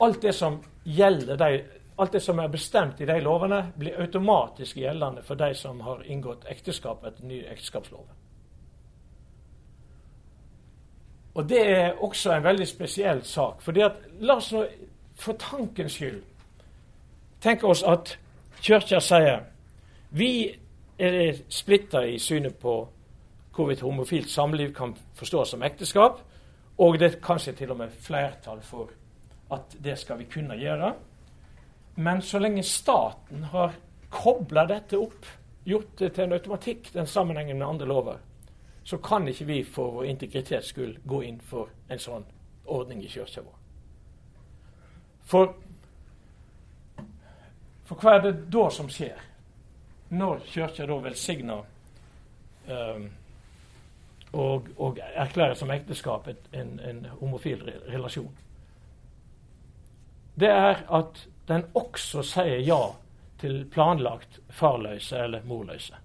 alt 0.00 0.22
det 0.22 0.34
som 0.34 0.60
gjelder 0.84 1.36
de, 1.36 1.64
alt 2.00 2.12
det 2.12 2.22
som 2.22 2.38
er 2.38 2.48
bestemt 2.48 3.00
i 3.00 3.06
de 3.06 3.20
lovene, 3.20 3.72
blir 3.78 4.00
automatisk 4.00 4.76
gjeldende 4.76 5.22
for 5.22 5.34
de 5.34 5.54
som 5.54 5.80
har 5.80 6.02
inngått 6.06 6.46
ekteskap 6.48 7.04
etter 7.04 7.24
ny 7.24 7.42
ekteskapslov. 7.52 8.06
Og 11.34 11.48
det 11.48 11.60
er 11.70 12.02
også 12.02 12.32
en 12.34 12.44
veldig 12.44 12.66
spesiell 12.68 13.22
sak. 13.24 13.62
fordi 13.62 13.80
at, 13.80 13.92
La 14.20 14.36
oss 14.36 14.52
nå 14.52 14.64
for 15.14 15.32
tankens 15.38 15.92
skyld 15.92 16.22
tenke 17.40 17.66
oss 17.66 17.82
at 17.82 18.18
Kirka 18.60 19.00
sier 19.00 19.44
vi 20.10 20.50
er 20.98 21.36
splitta 21.48 22.02
i 22.04 22.18
synet 22.18 22.58
på 22.60 22.74
hvorvidt 23.54 23.80
homofilt 23.80 24.30
samliv 24.30 24.74
kan 24.74 24.94
forstås 25.14 25.50
som 25.50 25.62
ekteskap, 25.62 26.20
og 26.78 26.98
det 26.98 27.06
er 27.06 27.20
kanskje 27.22 27.52
til 27.52 27.70
og 27.70 27.76
med 27.76 27.92
flertall 27.92 28.60
for 28.64 28.90
at 29.52 29.76
det 29.84 29.98
skal 29.98 30.18
vi 30.18 30.28
kunne 30.30 30.56
gjøre. 30.56 30.92
Men 32.00 32.22
så 32.22 32.38
lenge 32.38 32.62
staten 32.62 33.42
har 33.52 33.74
kobla 34.08 34.64
dette 34.66 34.96
opp, 34.96 35.26
gjort 35.64 35.98
det 35.98 36.14
til 36.16 36.24
en 36.24 36.32
automatikk, 36.32 36.86
den 36.94 37.06
sammenhengen 37.06 37.58
med 37.58 37.66
andre 37.66 37.86
lover, 37.86 38.20
så 38.84 38.96
kan 39.04 39.28
ikke 39.28 39.44
vi 39.44 39.58
for 39.68 39.92
vår 39.98 40.06
integritets 40.08 40.70
skyld 40.72 41.02
gå 41.04 41.18
inn 41.28 41.40
for 41.44 41.68
en 41.92 42.00
sånn 42.00 42.24
ordning 42.64 43.02
i 43.04 43.10
kirka 43.12 43.42
vår. 43.44 43.58
For, 45.28 45.52
for 47.84 48.00
hva 48.00 48.14
er 48.16 48.24
det 48.24 48.32
da 48.54 48.62
som 48.72 48.88
skjer, 48.88 49.20
når 50.08 50.40
kirka 50.48 50.86
da 50.88 50.96
velsigner 51.04 51.66
um, 52.70 53.04
og, 54.32 54.70
og 54.78 55.02
erklærer 55.10 55.58
som 55.58 55.74
ekteskap 55.74 56.32
en, 56.32 56.72
en 56.80 57.04
homofil 57.20 57.66
relasjon? 57.92 58.32
Det 60.40 60.48
er 60.48 60.80
at 60.88 61.22
den 61.50 61.66
også 61.74 62.22
sier 62.26 62.62
ja 62.62 62.80
til 63.40 63.64
planlagt 63.72 64.38
farløse 64.54 65.18
eller 65.18 65.44
morløse. 65.48 65.96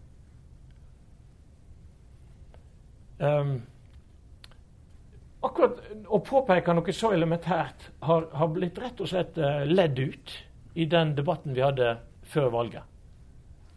Um, 3.20 3.60
akkurat 5.46 5.80
å 6.12 6.20
påpeke 6.26 6.74
noe 6.76 6.96
så 6.96 7.14
elementært 7.16 7.90
har, 8.08 8.28
har 8.34 8.52
blitt 8.52 8.80
rett 8.82 9.00
og 9.00 9.12
slett 9.12 9.38
uh, 9.40 9.64
ledd 9.68 10.00
ut 10.00 10.36
i 10.76 10.88
den 10.92 11.14
debatten 11.16 11.56
vi 11.56 11.64
hadde 11.64 11.96
før 12.28 12.52
valget. 12.58 12.84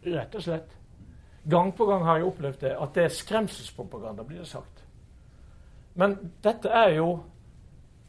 Rett 0.09 0.35
og 0.35 0.43
slett. 0.43 0.75
Gang 1.49 1.71
på 1.75 1.87
gang 1.87 2.03
har 2.07 2.19
jeg 2.19 2.27
opplevd 2.27 2.63
det, 2.65 2.75
at 2.75 2.95
det 2.95 3.05
er 3.05 3.15
skremselspropaganda, 3.15 4.25
blir 4.27 4.41
det 4.43 4.49
sagt. 4.49 4.83
Men 5.99 6.17
dette 6.43 6.71
er 6.71 6.97
jo 6.97 7.09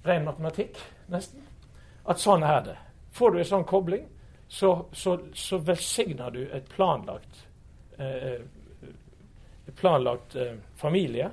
ren 0.07 0.27
matematikk, 0.27 0.79
nesten. 1.11 1.45
At 2.11 2.23
sånn 2.23 2.43
er 2.47 2.65
det. 2.67 2.77
Får 3.13 3.31
du 3.31 3.39
en 3.39 3.49
sånn 3.49 3.67
kobling, 3.69 4.07
så, 4.49 4.87
så, 4.93 5.19
så 5.35 5.59
velsigner 5.63 6.31
du 6.35 6.43
et 6.51 6.69
planlagt 6.71 7.45
eh, 7.99 8.43
planlagt 9.77 10.35
eh, 10.35 10.55
familie 10.77 11.31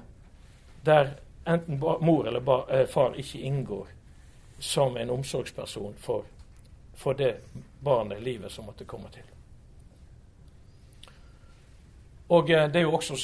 der 0.81 1.09
enten 1.45 1.79
mor 1.79 2.27
eller 2.27 2.39
bar, 2.39 2.71
eh, 2.71 2.85
far 2.85 3.15
ikke 3.19 3.39
inngår 3.39 3.87
som 4.59 4.97
en 4.97 5.09
omsorgsperson 5.09 5.93
for, 5.97 6.23
for 6.95 7.13
det 7.13 7.35
barnet, 7.79 8.23
livet, 8.23 8.51
som 8.51 8.65
måtte 8.65 8.85
komme 8.85 9.09
til. 9.09 9.23
Og 12.27 12.49
eh, 12.49 12.69
det 12.69 12.79
er 12.79 12.87
jo 12.87 12.95
også 12.95 13.17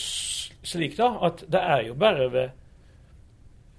slik 0.63 0.98
da, 0.98 1.13
at 1.22 1.46
det 1.48 1.62
er 1.62 1.88
jo 1.88 1.96
bare 1.96 2.30
ved 2.32 2.50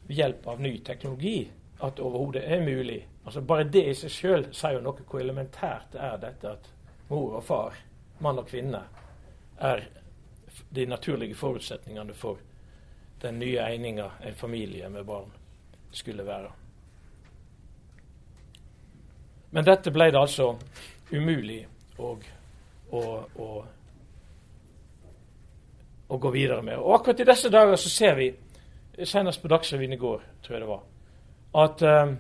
hjelp 0.09 0.47
av 0.47 0.61
ny 0.61 0.79
teknologi 0.85 1.51
at 1.81 2.01
overhodet 2.01 2.45
er 2.45 2.61
mulig. 2.65 3.01
Altså 3.25 3.41
Bare 3.41 3.65
det 3.65 3.85
i 3.89 3.95
seg 3.97 4.11
sjøl 4.13 4.49
sier 4.53 4.77
jo 4.77 4.83
noe 4.85 5.05
hvor 5.09 5.21
elementært 5.21 5.93
det 5.93 6.01
er 6.01 6.19
dette 6.21 6.51
at 6.51 6.73
mor 7.09 7.39
og 7.39 7.45
far, 7.45 7.77
mann 8.21 8.39
og 8.39 8.49
kvinne, 8.49 8.83
er 9.59 9.87
de 10.75 10.87
naturlige 10.87 11.35
forutsetningene 11.35 12.15
for 12.15 12.39
den 13.23 13.39
nye 13.39 13.61
eininga 13.61 14.11
en 14.23 14.35
familie 14.35 14.89
med 14.89 15.05
barn 15.05 15.33
skulle 15.91 16.27
være. 16.27 16.51
Men 19.51 19.65
dette 19.65 19.93
ble 19.95 20.11
det 20.11 20.19
altså 20.19 20.49
umulig 21.13 21.61
å, 21.99 22.17
å, 22.91 23.03
å, 23.39 23.49
å, 26.09 26.19
gå 26.19 26.33
videre 26.35 26.63
med. 26.63 26.81
Og 26.81 26.97
akkurat 26.97 27.23
i 27.23 27.29
disse 27.29 27.53
dager 27.55 27.79
så 27.79 27.93
ser 27.93 28.19
vi, 28.19 28.29
senest 29.07 29.43
på 29.43 29.51
Dagsrevyen 29.51 29.95
i 29.95 30.01
går, 30.01 30.25
tror 30.43 30.57
jeg 30.57 30.65
det 30.65 30.71
var, 30.71 30.83
at, 31.63 31.85
um, 31.87 32.17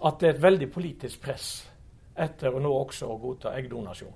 at 0.00 0.20
det 0.20 0.28
er 0.28 0.34
et 0.36 0.42
veldig 0.42 0.72
politisk 0.72 1.20
press 1.22 1.70
etter 2.18 2.54
å 2.54 2.60
nå 2.62 2.72
også 2.80 3.06
å 3.10 3.18
godta 3.18 3.56
eggdonasjon. 3.58 4.14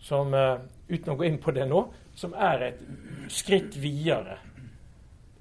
som, 0.00 0.34
uh, 0.34 0.58
uten 0.88 1.12
å 1.12 1.16
gå 1.16 1.24
inn 1.24 1.38
på 1.38 1.50
det 1.52 1.66
nå, 1.68 1.92
som 2.16 2.34
er 2.34 2.62
et 2.70 2.78
skritt 3.28 3.76
videre. 3.76 4.38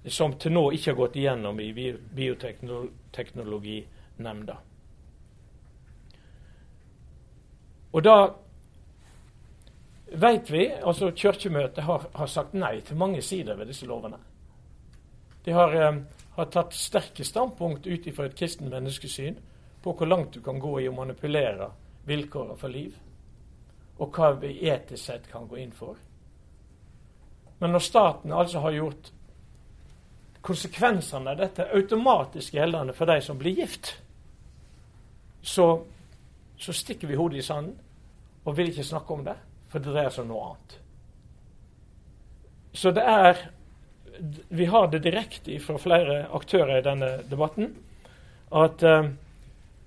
Som 0.03 0.33
til 0.39 0.51
nå 0.51 0.71
ikke 0.75 0.91
har 0.91 0.97
gått 0.97 1.15
igjennom 1.15 1.59
i 1.63 1.93
Bioteknologinemnda. 2.15 4.57
Og 7.91 8.03
da 8.03 8.35
vet 10.11 10.51
vi 10.51 10.67
altså 10.71 11.11
Kirkemøtet 11.15 11.83
har, 11.83 12.05
har, 12.13 12.27
sagt 12.27 12.53
nei 12.53 12.79
til 12.85 12.97
mange 12.97 13.21
sider 13.21 13.57
ved 13.57 13.69
disse 13.69 13.87
lovene. 13.89 14.17
De 15.45 15.53
har, 15.55 15.73
eh, 15.73 15.99
har 16.39 16.49
tatt 16.53 16.73
sterke 16.75 17.25
standpunkt 17.25 17.87
ut 17.87 18.07
ifra 18.07 18.25
et 18.29 18.37
kristen 18.37 18.69
menneskesyn 18.71 19.37
på 19.83 19.93
hvor 19.93 20.07
langt 20.07 20.33
du 20.33 20.41
kan 20.43 20.59
gå 20.59 20.73
i 20.81 20.87
å 20.89 20.95
manipulere 20.95 21.69
vilkårene 22.07 22.57
for 22.59 22.73
liv, 22.73 22.95
og 23.99 24.15
hva 24.15 24.31
vi 24.39 24.53
etisk 24.71 25.03
sett 25.03 25.27
kan 25.31 25.47
gå 25.47 25.59
inn 25.59 25.75
for. 25.75 25.97
Men 27.59 27.75
når 27.75 27.83
staten 27.83 28.31
altså 28.31 28.63
har 28.63 28.75
gjort 28.75 29.11
konsekvensene 30.41 31.33
av 31.33 31.39
dette 31.41 31.67
automatisk 31.75 32.55
gjeldende 32.55 32.95
for 32.95 33.11
de 33.11 33.19
som 33.21 33.39
blir 33.39 33.59
gift, 33.59 33.91
så, 35.41 35.67
så 36.57 36.75
stikker 36.75 37.07
vi 37.07 37.19
hodet 37.19 37.41
i 37.41 37.45
sanden 37.45 37.75
og 38.45 38.55
vil 38.57 38.71
ikke 38.71 38.87
snakke 38.87 39.13
om 39.13 39.25
det, 39.27 39.35
for 39.67 39.83
det 39.83 39.91
dreier 39.91 40.13
seg 40.15 40.25
om 40.25 40.31
noe 40.31 40.45
annet. 40.47 40.77
Så 42.73 42.91
det 42.95 43.03
er 43.03 43.41
Vi 44.49 44.65
har 44.65 44.87
det 44.87 45.03
direkte 45.03 45.59
fra 45.59 45.77
flere 45.77 46.21
aktører 46.35 46.79
i 46.79 46.85
denne 46.85 47.11
debatten 47.29 47.73
at 48.51 48.83
uh, 48.83 49.09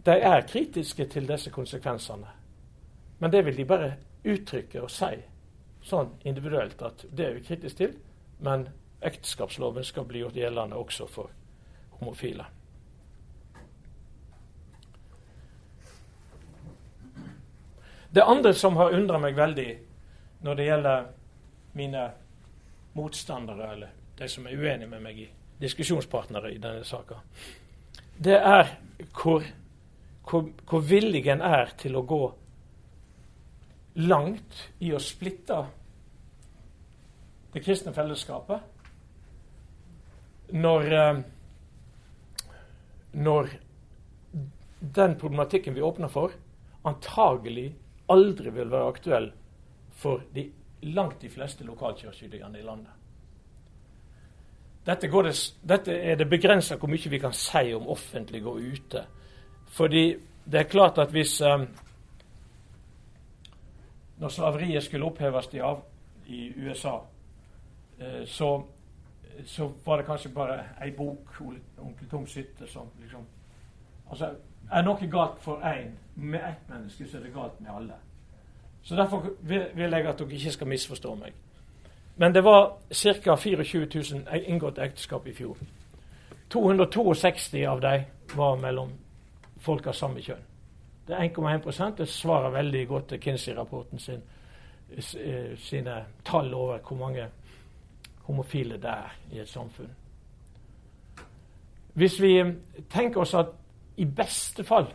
de 0.06 0.14
er 0.14 0.46
kritiske 0.48 1.06
til 1.10 1.26
disse 1.28 1.50
konsekvensene. 1.50 2.30
Men 3.18 3.32
det 3.32 3.44
vil 3.46 3.56
de 3.56 3.66
bare 3.66 3.92
uttrykke 4.24 4.82
og 4.82 4.90
si 4.90 5.14
sånn 5.82 6.14
individuelt 6.26 6.82
at 6.82 7.04
det 7.10 7.26
er 7.26 7.36
vi 7.36 7.44
kritiske 7.46 7.78
til, 7.78 7.94
men 8.42 8.68
ekteskapsloven 9.02 9.84
skal 9.84 10.06
bli 10.06 10.22
gjort 10.22 10.38
gjeldende 10.38 10.78
også 10.78 11.06
for 11.10 11.30
homofile. 11.98 12.46
Det 18.12 18.22
andre 18.22 18.52
som 18.54 18.76
har 18.76 18.92
undra 18.92 19.18
meg 19.18 19.36
veldig 19.36 19.70
når 20.44 20.58
det 20.58 20.64
gjelder 20.66 21.04
mine 21.78 22.02
motstandere, 22.92 23.70
eller 23.72 24.01
de 24.22 24.28
som 24.30 24.46
er 24.46 24.58
uenige 24.58 24.90
med 24.90 25.02
meg 25.04 25.18
i 25.24 25.28
diskusjonspartnere 25.62 26.52
i 26.54 26.60
denne 26.62 26.84
saka, 26.86 27.20
det 28.22 28.38
er 28.38 28.76
hvor, 29.18 29.44
hvor, 30.28 30.48
hvor 30.68 30.82
villig 30.86 31.26
en 31.32 31.42
er 31.46 31.74
til 31.78 31.96
å 31.98 32.06
gå 32.06 32.22
langt 34.02 34.68
i 34.80 34.92
å 34.94 35.00
splitte 35.02 35.58
det 37.52 37.60
kristne 37.64 37.92
fellesskapet 37.92 38.60
når, 40.56 40.92
eh, 40.92 41.20
når 43.12 43.50
den 44.80 45.18
problematikken 45.20 45.74
vi 45.76 45.84
åpner 45.84 46.08
for, 46.12 46.32
antagelig 46.88 47.68
aldri 48.12 48.50
vil 48.50 48.72
være 48.72 48.88
aktuell 48.94 49.30
for 50.02 50.24
de, 50.34 50.48
langt 50.92 51.20
de 51.22 51.30
fleste 51.30 51.64
lokalkirkebyggerne 51.64 52.58
i 52.58 52.66
landet. 52.66 53.01
Dette, 54.86 55.06
det, 55.06 55.34
dette 55.68 55.94
er 55.94 56.16
det 56.18 56.26
begrensa 56.30 56.76
hvor 56.76 56.90
mye 56.90 57.10
vi 57.10 57.18
kan 57.22 57.32
si 57.32 57.70
om 57.74 57.88
offentlig 57.88 58.42
og 58.46 58.58
ute. 58.58 59.04
Fordi 59.72 60.16
det 60.44 60.60
er 60.60 60.70
klart 60.70 60.98
at 60.98 61.10
hvis 61.10 61.40
um, 61.40 61.66
Når 64.18 64.28
slaveriet 64.28 64.82
skulle 64.82 65.06
oppheves 65.06 65.48
i, 65.52 65.58
av, 65.58 65.82
i 66.26 66.52
USA, 66.56 66.96
uh, 68.00 68.26
så, 68.26 68.62
så, 69.44 69.70
var 69.84 69.96
det 69.96 70.06
kanskje 70.06 70.34
bare 70.34 70.58
ei 70.84 70.90
bok 70.90 71.40
onkel 71.78 72.08
Tom 72.10 72.26
sitter 72.26 72.66
som 72.66 72.90
liksom 73.00 73.26
Altså, 74.10 74.34
er 74.70 74.82
noe 74.82 75.06
galt 75.08 75.38
for 75.40 75.62
én 75.64 75.94
med 76.14 76.40
ett 76.44 76.68
menneske, 76.68 77.06
så 77.08 77.16
er 77.16 77.22
det 77.22 77.32
galt 77.32 77.60
med 77.60 77.70
alle. 77.70 77.94
Så 78.82 78.96
Derfor 78.96 79.30
vil 79.40 79.62
jeg 79.76 80.06
at 80.06 80.18
dere 80.18 80.32
ikke 80.32 80.52
skal 80.52 80.68
misforstå 80.68 81.14
meg. 81.14 81.32
Men 82.16 82.32
det 82.32 82.40
var 82.44 82.76
ca. 82.90 83.36
24 83.36 83.86
000 83.94 84.44
inngått 84.46 84.78
ekteskap 84.78 85.26
i 85.26 85.32
fjor. 85.32 85.56
262 86.48 87.66
av 87.66 87.80
dem 87.80 88.02
var 88.34 88.56
mellom 88.56 88.92
folk 89.60 89.86
av 89.86 89.92
samme 89.96 90.20
kjønn. 90.20 90.42
Det 91.06 91.16
er 91.16 91.28
1,1 91.28 91.96
Det 91.96 92.08
svarer 92.08 92.50
veldig 92.50 92.88
godt 92.88 93.08
til 93.08 93.20
Kinsey-rapporten 93.20 93.98
sin, 93.98 94.22
eh, 94.96 95.58
sine 95.58 96.04
tall 96.24 96.54
over 96.54 96.78
hvor 96.78 96.96
mange 96.96 97.28
homofile 98.22 98.76
det 98.76 98.90
er 98.90 99.16
i 99.32 99.38
et 99.38 99.48
samfunn. 99.48 99.90
Hvis 101.94 102.22
vi 102.22 102.44
tenker 102.90 103.20
oss 103.20 103.34
at 103.34 103.46
i 103.96 104.04
beste 104.04 104.64
fall, 104.64 104.86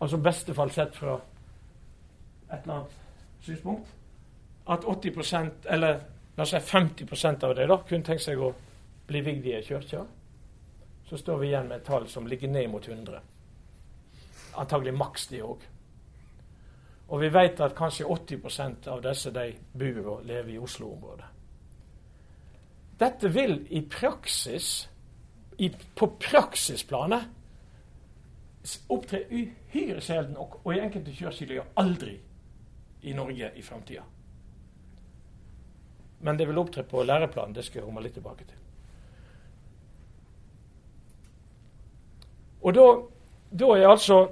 altså 0.00 0.16
beste 0.16 0.54
fall 0.54 0.70
sett 0.70 0.96
fra 0.96 1.14
et 2.52 2.62
eller 2.62 2.74
annet 2.74 2.96
synspunkt, 3.40 3.86
at 4.68 4.84
80% 4.84 5.50
eller 5.70 6.00
la 6.36 6.42
oss 6.42 6.50
si 6.50 6.56
50% 6.56 7.44
av 7.44 7.54
dem 7.56 7.78
kunne 7.88 8.04
tenkt 8.04 8.22
seg 8.22 8.40
å 8.40 8.52
bli 9.06 9.20
vigd 9.24 9.46
i 9.46 9.54
ei 9.56 9.62
så 11.06 11.18
står 11.18 11.38
vi 11.38 11.46
igjen 11.46 11.68
med 11.68 11.76
et 11.76 11.86
tall 11.86 12.08
som 12.08 12.26
ligger 12.26 12.48
ned 12.48 12.70
mot 12.70 12.88
100. 12.88 13.20
Antagelig 14.58 14.94
maks 14.94 15.26
de 15.30 15.42
òg. 15.42 15.62
Og 17.08 17.20
vi 17.22 17.28
vet 17.30 17.60
at 17.62 17.76
kanskje 17.78 18.06
80% 18.06 18.88
av 18.90 19.02
disse 19.04 19.30
de 19.30 19.52
bor 19.78 20.08
og 20.16 20.24
lever 20.26 20.56
i 20.56 20.58
Oslo-området. 20.58 21.28
Dette 22.98 23.30
vil 23.30 23.60
i 23.70 23.84
praksis, 23.86 24.88
i, 25.58 25.70
på 25.70 26.08
praksisplanet, 26.20 27.28
opptre 28.90 29.20
uhyre 29.30 30.00
sjelden, 30.00 30.36
og, 30.36 30.58
og, 30.64 30.72
i 30.74 30.80
enkelte 30.82 31.14
kirkemiljøer 31.14 31.68
aldri 31.78 32.16
i 33.06 33.12
Norge 33.14 33.52
i 33.54 33.62
framtida. 33.62 34.02
Men 36.20 36.36
det 36.36 36.46
vil 36.48 36.58
opptre 36.58 36.82
på 36.82 37.02
læreplanen. 37.02 37.54
Det 37.54 37.64
skal 37.64 37.80
jeg 37.80 37.86
komme 37.86 38.02
litt 38.04 38.16
tilbake 38.16 38.44
til. 38.44 38.62
Og 42.66 42.74
da, 42.74 42.86
da 43.52 43.76
er 43.76 43.88
altså 43.88 44.24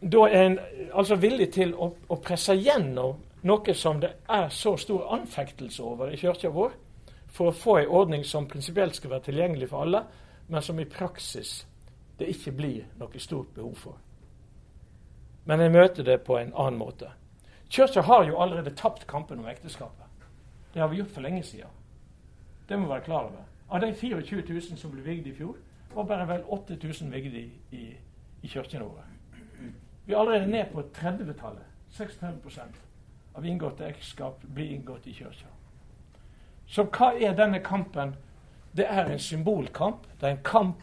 da 0.00 0.26
er 0.28 0.46
en 0.46 0.58
altså 0.96 1.16
villig 1.20 1.50
til 1.52 1.74
å, 1.76 1.90
å, 2.08 2.16
presse 2.24 2.54
gjennom 2.56 3.18
noe 3.44 3.74
som 3.76 4.00
det 4.00 4.14
er 4.28 4.48
så 4.52 4.72
stor 4.80 5.10
anfektelse 5.16 5.84
over 5.84 6.12
i 6.12 6.20
kirka 6.20 6.48
vår, 6.52 6.72
for 7.30 7.50
å 7.50 7.56
få 7.56 7.76
en 7.78 7.92
ordning 8.00 8.24
som 8.24 8.48
prinsipielt 8.48 8.96
skal 8.96 9.14
være 9.14 9.28
tilgjengelig 9.28 9.68
for 9.70 9.84
alle, 9.84 10.02
men 10.48 10.64
som 10.64 10.80
i 10.80 10.88
praksis 10.88 11.60
det 12.18 12.30
ikke 12.32 12.52
blir 12.56 12.88
noe 13.00 13.20
stort 13.22 13.52
behov 13.54 13.76
for. 13.76 13.98
Men 15.48 15.60
jeg 15.64 15.72
møter 15.72 16.04
det 16.04 16.20
på 16.24 16.36
en 16.38 16.52
annen 16.52 16.80
måte. 16.80 17.12
Kirka 17.70 18.02
har 18.02 18.26
jo 18.28 18.40
allerede 18.40 18.74
tapt 18.76 19.06
kampen 19.08 19.40
om 19.40 19.48
ekteskapet. 19.48 20.09
Det 20.74 20.80
har 20.80 20.88
vi 20.88 20.96
gjort 20.96 21.10
for 21.10 21.20
lenge 21.20 21.42
siden. 21.42 21.68
Det 22.68 22.78
må 22.78 22.86
vi 22.86 22.92
være 22.92 23.04
klar 23.04 23.24
over. 23.24 23.46
Av 23.70 23.80
de 23.80 23.94
24 23.94 24.42
000 24.48 24.78
som 24.78 24.90
ble 24.90 25.02
vigd 25.02 25.26
i 25.26 25.34
fjor, 25.34 25.56
var 25.94 26.06
bare 26.06 26.28
vel 26.28 26.44
8000 26.46 27.12
vigd 27.12 27.34
i, 27.34 27.46
i, 27.70 27.86
i 28.42 28.48
kirkene 28.48 28.84
våre. 28.84 29.06
Vi 30.06 30.14
er 30.14 30.18
allerede 30.18 30.50
ned 30.50 30.70
på 30.72 30.82
30-tallet. 30.82 31.66
36% 31.90 32.60
av 33.34 33.46
inngåtte 33.46 33.86
ekteskap 33.86 34.42
blir 34.42 34.70
inngått 34.70 35.06
i 35.06 35.14
kirka. 35.14 35.50
Så 36.66 36.84
hva 36.86 37.12
er 37.18 37.34
denne 37.34 37.58
kampen? 37.62 38.14
Det 38.76 38.86
er 38.86 39.10
en 39.10 39.18
symbolkamp. 39.18 40.06
Det 40.20 40.28
er 40.28 40.36
en 40.36 40.44
kamp 40.44 40.82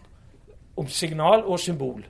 om 0.76 0.88
signal 0.88 1.44
og 1.44 1.60
symbol 1.60 2.04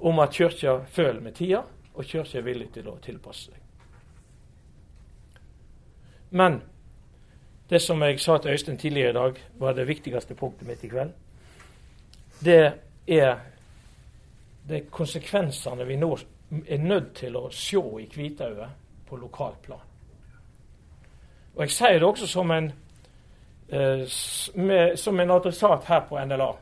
om 0.00 0.18
at 0.18 0.34
kirka 0.34 0.80
føler 0.86 1.20
med 1.20 1.34
tida, 1.34 1.62
og 1.94 2.04
kirka 2.04 2.38
er 2.38 2.46
villig 2.46 2.70
til 2.74 2.88
å 2.90 2.98
tilpasse 3.02 3.50
seg. 3.50 3.64
Men 6.30 6.60
det 7.70 7.80
som 7.82 8.02
jeg 8.02 8.20
sa 8.20 8.38
til 8.38 8.50
Øystein 8.50 8.78
tidligere 8.78 9.10
i 9.10 9.12
dag, 9.12 9.40
var 9.58 9.72
det 9.72 9.88
viktigste 9.88 10.34
punktet 10.34 10.68
mitt 10.68 10.84
i 10.84 10.88
kveld. 10.88 11.12
Det 12.44 12.72
er 13.06 13.36
de 14.68 14.80
konsekvensene 14.90 15.86
vi 15.86 15.96
nå 15.96 16.12
er 16.68 16.78
nødt 16.78 17.14
til 17.16 17.36
å 17.36 17.48
se 17.52 17.80
i 18.00 18.06
Kvitauget 18.08 18.70
på 19.08 19.16
lokalt 19.16 19.62
plan. 19.62 19.84
Og 21.54 21.62
Jeg 21.62 21.70
sier 21.70 21.98
det 21.98 22.08
også 22.08 22.26
som 22.26 22.50
en, 22.50 22.72
eh, 23.68 24.06
som 24.96 25.20
en 25.20 25.30
adressat 25.30 25.84
her 25.84 26.00
på 26.08 26.24
NLA 26.24 26.52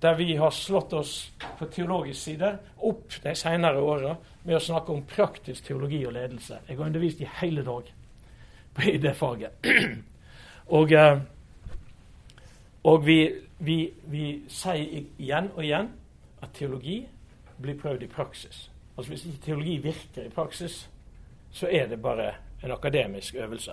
der 0.00 0.14
vi 0.14 0.36
har 0.36 0.50
slått 0.50 0.92
oss 0.92 1.32
på 1.58 1.66
teologisk 1.66 2.20
side 2.20 2.52
opp 2.76 3.16
de 3.22 3.34
senere 3.34 3.80
åra 3.82 4.16
med 4.44 4.56
å 4.56 4.62
snakke 4.62 4.92
om 4.94 5.02
praktisk 5.02 5.64
teologi 5.66 6.04
og 6.06 6.12
ledelse. 6.14 6.60
Jeg 6.68 6.76
har 6.76 6.86
undervist 6.86 7.20
i 7.20 7.30
hele 7.40 7.64
dag 7.66 7.90
i 8.86 8.98
det 8.98 9.16
faget. 9.16 9.58
og, 10.68 10.92
eh, 10.92 11.20
og 12.84 13.06
vi, 13.06 13.34
vi, 13.58 13.90
vi, 14.04 14.24
sier 14.48 15.04
igjen 15.18 15.50
og 15.54 15.64
igjen 15.64 15.88
at 16.42 16.52
teologi 16.54 17.00
blir 17.58 17.78
prøvd 17.80 18.02
i 18.02 18.10
praksis. 18.12 18.70
Altså 18.96 19.12
Hvis 19.12 19.24
ikke 19.26 19.44
teologi 19.44 19.76
virker 19.76 20.26
i 20.26 20.28
praksis, 20.28 20.90
så 21.50 21.68
er 21.70 21.86
det 21.86 22.02
bare 22.02 22.34
en 22.64 22.70
akademisk 22.70 23.34
øvelse. 23.34 23.72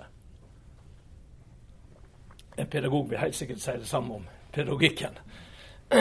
En 2.58 2.66
pedagog 2.66 3.10
vil 3.10 3.18
helt 3.18 3.34
sikkert 3.34 3.60
si 3.60 3.70
det 3.70 3.88
samme 3.88 4.14
om 4.14 4.26
pedagogikken. 4.52 5.18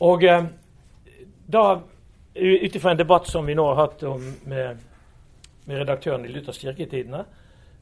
Og 0.00 0.24
eh, 0.24 0.44
da, 1.52 1.80
ut 2.34 2.76
ifra 2.76 2.90
en 2.90 2.98
debatt 2.98 3.28
som 3.28 3.46
vi 3.46 3.54
nå 3.54 3.64
har 3.72 3.80
hatt 3.80 4.02
med, 4.46 4.76
med 5.64 5.78
redaktøren 5.78 6.24
i 6.24 6.28
Luthers 6.28 6.58
kirketidene, 6.58 7.24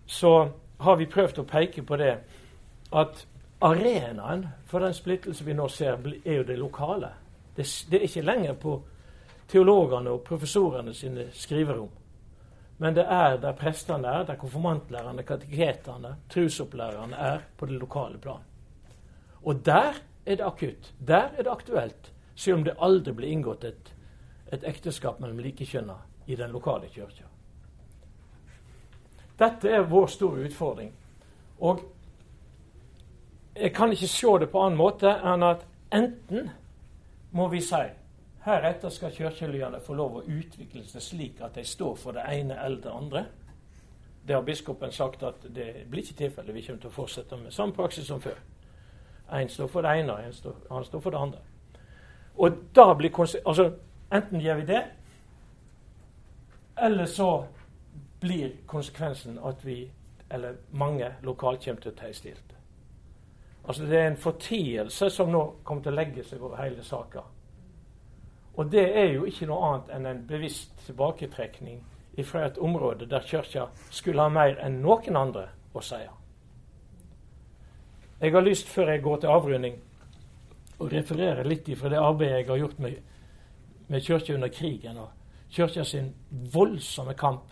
så 0.07 0.49
har 0.79 0.97
vi 0.97 1.07
prøvd 1.07 1.43
å 1.43 1.49
peke 1.49 1.83
på 1.87 1.97
det 2.01 2.15
at 2.93 3.25
arenaen 3.63 4.47
for 4.67 4.83
den 4.83 4.95
splittelse 4.95 5.45
vi 5.45 5.55
nå 5.55 5.69
ser, 5.71 5.99
er 6.25 6.41
jo 6.41 6.47
det 6.47 6.59
lokale. 6.59 7.13
Det, 7.57 7.67
det 7.91 8.01
er 8.01 8.07
ikke 8.09 8.27
lenger 8.27 8.55
på 8.61 8.77
teologene 9.53 10.15
og 10.15 10.25
professorene 10.27 10.95
sine 10.95 11.29
skriverom. 11.37 11.91
Men 12.83 12.97
det 12.97 13.05
er 13.07 13.37
der 13.39 13.55
prestene 13.55 14.09
er, 14.09 14.25
der 14.27 14.41
konfirmantlærerne, 14.41 15.23
kateketene, 15.23 16.17
trusopplærerne 16.33 17.17
er 17.17 17.45
på 17.57 17.69
det 17.71 17.79
lokale 17.79 18.19
plan. 18.19 18.43
Og 19.43 19.61
der 19.67 20.01
er 20.27 20.37
det 20.37 20.47
akutt. 20.47 20.93
Der 20.99 21.31
er 21.37 21.43
det 21.43 21.53
aktuelt. 21.53 22.13
Selv 22.35 22.57
om 22.57 22.65
det 22.65 22.79
aldri 22.79 23.13
blir 23.13 23.29
inngått 23.29 23.65
et, 23.65 23.93
et 24.53 24.65
ekteskap 24.67 25.21
mellom 25.21 25.39
likekjønna 25.45 25.99
i 26.27 26.37
den 26.37 26.51
lokale 26.51 26.89
kirka. 26.91 27.29
Dette 29.43 29.71
er 29.71 29.89
vår 29.91 30.07
store 30.07 30.47
utfordring. 30.47 30.93
Og 31.67 31.83
jeg 33.57 33.73
kan 33.75 33.93
ikke 33.93 34.09
se 34.09 34.39
det 34.41 34.51
på 34.53 34.63
annen 34.63 34.79
måte 34.79 35.11
enn 35.11 35.43
at 35.45 35.67
enten 35.93 36.49
må 37.37 37.49
vi 37.53 37.61
si 37.65 37.83
heretter 38.45 38.91
skal 38.91 39.15
kirkelyene 39.15 39.81
få 39.81 39.95
lov 39.95 40.19
å 40.19 40.25
utvikle 40.27 40.83
seg 40.89 41.05
slik 41.05 41.43
at 41.45 41.55
de 41.55 41.65
står 41.67 41.95
for 41.99 42.17
det 42.17 42.25
ene 42.27 42.57
eller 42.59 42.81
det 42.83 42.91
andre. 42.91 43.25
Det 44.27 44.35
har 44.35 44.43
biskopen 44.47 44.93
sagt 44.93 45.23
at 45.27 45.47
det 45.55 45.87
blir 45.91 46.03
ikke 46.03 46.19
tilfellet. 46.25 46.55
Vi 46.55 46.65
kommer 46.67 46.83
til 46.83 46.91
å 46.91 46.97
fortsette 46.97 47.39
med 47.39 47.55
samme 47.55 47.75
praksis 47.75 48.07
som 48.07 48.21
før. 48.23 48.39
Én 49.33 49.49
står 49.51 49.71
for 49.71 49.83
det 49.83 49.95
ene, 49.99 50.13
og 50.13 50.21
en 50.21 50.59
han 50.71 50.85
står 50.85 51.01
for 51.01 51.11
det 51.11 51.19
andre. 51.19 51.39
Og 52.37 52.59
da 52.75 52.93
blir 52.95 53.21
altså, 53.47 53.73
Enten 54.13 54.41
gjør 54.45 54.59
vi 54.61 54.67
det, 54.69 54.83
eller 56.77 57.07
så 57.07 57.47
blir 58.23 58.53
konsekvensen 58.67 59.39
at 59.45 59.65
vi, 59.67 59.91
eller 60.31 60.57
mange 60.71 61.13
lokalt, 61.23 61.65
kommer 61.65 61.83
til 61.83 61.93
å 61.93 61.99
tie 61.99 62.15
stilt. 62.15 62.55
Altså 63.65 63.87
Det 63.87 63.99
er 63.99 64.11
en 64.11 64.17
fortielse 64.17 65.11
som 65.11 65.31
nå 65.31 65.43
kommer 65.65 65.83
til 65.83 65.93
å 65.93 65.97
legge 66.01 66.25
seg 66.27 66.43
over 66.43 66.63
hele 66.63 66.85
saka. 66.87 67.23
Og 68.55 68.71
det 68.71 68.85
er 68.99 69.13
jo 69.15 69.25
ikke 69.27 69.47
noe 69.49 69.69
annet 69.69 69.93
enn 69.97 70.07
en 70.07 70.25
bevisst 70.29 70.75
tilbaketrekning 70.87 71.81
fra 72.27 72.45
et 72.47 72.59
område 72.59 73.07
der 73.09 73.25
Kirka 73.27 73.69
skulle 73.91 74.23
ha 74.23 74.29
mer 74.29 74.59
enn 74.61 74.83
noen 74.83 75.17
andre 75.17 75.47
å 75.73 75.81
si. 75.81 76.03
Jeg 78.23 78.35
har 78.35 78.45
lyst, 78.45 78.69
før 78.69 78.93
jeg 78.93 79.03
går 79.03 79.23
til 79.23 79.33
avrunding, 79.33 79.81
å 80.79 80.91
referere 80.91 81.47
litt 81.47 81.71
fra 81.79 81.91
det 81.91 81.99
arbeidet 81.99 82.43
jeg 82.43 82.51
har 82.51 82.61
gjort 82.61 82.79
med, 82.79 83.01
med 83.89 84.05
Kirka 84.05 84.35
under 84.35 84.53
krigen, 84.53 84.99
og 84.99 85.11
Kirka 85.51 85.85
sin 85.85 86.13
voldsomme 86.31 87.15
kamp 87.19 87.51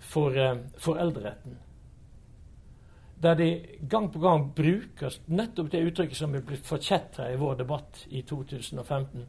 for 0.00 0.36
eh, 0.36 0.56
foreldreretten. 0.78 1.58
Der 3.22 3.34
de 3.34 3.66
gang 3.90 4.12
på 4.12 4.18
gang 4.18 4.54
bruker 4.56 5.20
nettopp 5.26 5.72
det 5.72 5.84
uttrykket 5.84 6.16
som 6.16 6.34
er 6.34 6.40
blitt 6.40 6.66
forkjetra 6.66 7.28
i 7.32 7.36
vår 7.36 7.54
debatt 7.60 8.06
i 8.08 8.22
2015, 8.22 9.26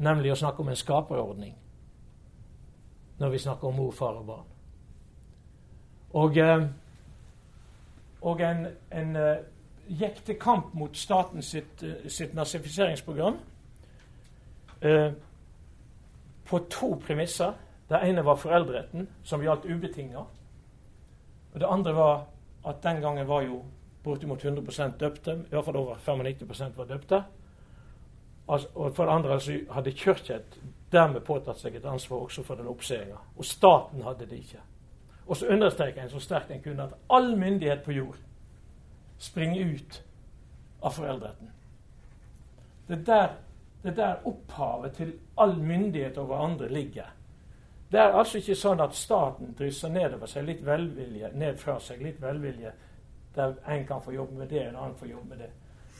nemlig 0.00 0.32
å 0.32 0.38
snakke 0.40 0.64
om 0.64 0.72
en 0.72 0.80
skaperordning 0.80 1.56
når 3.20 3.34
vi 3.34 3.38
snakker 3.38 3.68
om 3.68 3.74
mor, 3.76 3.90
far 3.92 4.16
og 4.16 4.26
barn. 4.26 4.46
Og, 6.16 6.36
eh, 6.36 6.62
og 8.22 8.40
en, 8.40 8.66
en 8.90 9.16
eh, 9.16 9.42
gikk 10.00 10.22
til 10.24 10.38
kamp 10.40 10.74
mot 10.74 10.96
staten 10.96 11.42
sitt, 11.42 11.84
sitt 12.08 12.34
nazifiseringsprogram 12.34 13.36
eh, 14.80 15.12
på 16.48 16.58
to 16.70 16.94
premisser. 17.06 17.52
Det 17.90 17.98
ene 18.06 18.22
var 18.24 18.38
foreldreretten, 18.38 19.08
som 19.26 19.42
gjaldt 19.42 19.66
ubetinga. 19.66 20.22
Og 21.52 21.60
det 21.60 21.66
andre 21.66 21.94
var 21.94 22.26
at 22.64 22.82
den 22.82 23.00
gangen 23.02 23.26
var 23.28 23.42
jo 23.42 23.64
bortimot 24.04 24.44
100% 24.44 24.98
døpte. 24.98 25.32
I 25.32 25.54
hvert 25.54 25.64
fall 25.64 25.76
over 25.76 25.94
95% 25.94 26.76
var 26.76 26.84
døpte. 26.84 27.22
Altså, 28.48 28.68
og 28.74 28.94
for 28.94 29.04
det 29.04 29.12
andre 29.12 29.32
altså, 29.32 29.58
hadde 29.70 29.92
Kirka 29.92 30.38
dermed 30.92 31.20
påtatt 31.26 31.58
seg 31.58 31.76
et 31.76 31.84
ansvar 31.86 32.24
også 32.24 32.42
for 32.46 32.58
den 32.58 32.70
oppseelsen. 32.70 33.18
Og 33.36 33.44
staten 33.44 34.02
hadde 34.02 34.26
det 34.26 34.38
ikke. 34.38 34.62
Og 35.26 35.36
så 35.36 35.46
understreker 35.46 36.02
en 36.02 36.10
så 36.10 36.20
sterkt 36.22 36.50
en 36.50 36.62
kunne 36.62 36.82
at 36.82 36.96
all 37.10 37.36
myndighet 37.38 37.82
på 37.84 37.92
jord 37.92 38.18
springer 39.18 39.74
ut 39.74 40.02
av 40.82 40.90
foreldreretten. 40.96 41.50
Det 42.88 42.98
er 42.98 43.04
der, 43.04 43.94
der 43.96 44.26
opphavet 44.26 44.92
til 44.92 45.12
all 45.38 45.58
myndighet 45.58 46.18
over 46.18 46.36
andre 46.36 46.68
ligger. 46.68 47.12
Det 47.90 47.98
er 47.98 48.14
altså 48.14 48.38
ikke 48.38 48.54
sånn 48.54 48.80
at 48.84 48.94
staten 48.94 49.54
drysser 49.58 49.90
nedover 49.90 50.30
seg 50.30 50.46
litt 50.46 50.62
velvilje, 50.62 51.32
ned 51.34 51.58
fra 51.58 51.78
seg 51.82 52.02
litt 52.04 52.20
velvilje, 52.22 52.72
der 53.34 53.56
en 53.74 53.86
kan 53.86 54.02
få 54.02 54.14
jobbe 54.14 54.38
med 54.38 54.48
det, 54.50 54.62
en 54.68 54.76
annen 54.76 54.98
får 54.98 55.10
jobbe 55.10 55.28
med 55.32 55.42
det. 55.42 55.50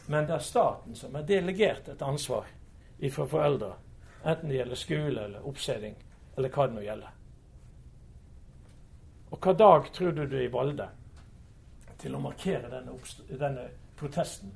Men 0.07 0.26
det 0.26 0.36
er 0.36 0.47
staten 0.47 0.95
som 0.99 1.16
er 1.18 1.26
delegert 1.26 1.88
et 1.88 2.03
ansvar 2.03 2.47
fra 3.01 3.26
foreldre, 3.26 3.72
enten 4.22 4.51
det 4.51 4.61
gjelder 4.61 4.78
skole 4.78 5.24
eller 5.24 5.49
oppsetting, 5.49 5.99
eller 6.36 6.55
hva 6.55 6.66
det 6.68 6.76
nå 6.76 6.86
gjelder. 6.86 7.18
Og 9.30 9.38
hva 9.38 9.55
dag 9.55 9.93
tror 9.95 10.14
du 10.14 10.26
du 10.26 10.38
i 10.43 10.51
valgte? 10.51 10.88
til 12.01 12.16
å 12.16 12.22
markere 12.22 12.70
denne, 12.72 12.97
denne 13.28 13.66
protesten 13.99 14.53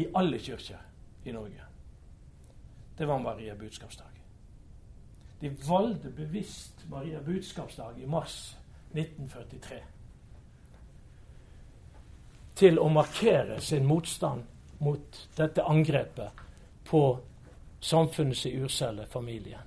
i 0.00 0.06
alle 0.16 0.38
kirker 0.40 0.80
i 1.28 1.34
Norge. 1.34 1.66
Det 2.96 3.08
var 3.08 3.20
Maria 3.20 3.56
budskapsdag. 3.56 4.09
De 5.40 5.50
valgte 5.68 6.10
bevisst 6.10 6.84
Maria 6.90 7.20
budskapsdag 7.20 7.98
i 8.02 8.06
mars 8.06 8.56
1943 8.92 9.80
til 12.60 12.76
å 12.78 12.90
markere 12.92 13.56
sin 13.64 13.86
motstand 13.88 14.44
mot 14.84 15.20
dette 15.36 15.64
angrepet 15.64 16.42
på 16.84 17.02
samfunnets 17.80 18.44
urcelle, 18.46 19.06
familien. 19.06 19.64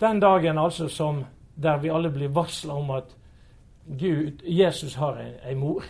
Den 0.00 0.20
dagen 0.20 0.58
altså 0.58 0.88
som 0.88 1.22
der 1.54 1.78
vi 1.78 1.92
alle 1.94 2.10
blir 2.10 2.34
varsla 2.34 2.74
om 2.74 2.90
at 2.90 3.14
Gud, 3.86 4.42
Jesus 4.42 4.94
har 4.94 5.20
en 5.22 5.58
mor, 5.58 5.84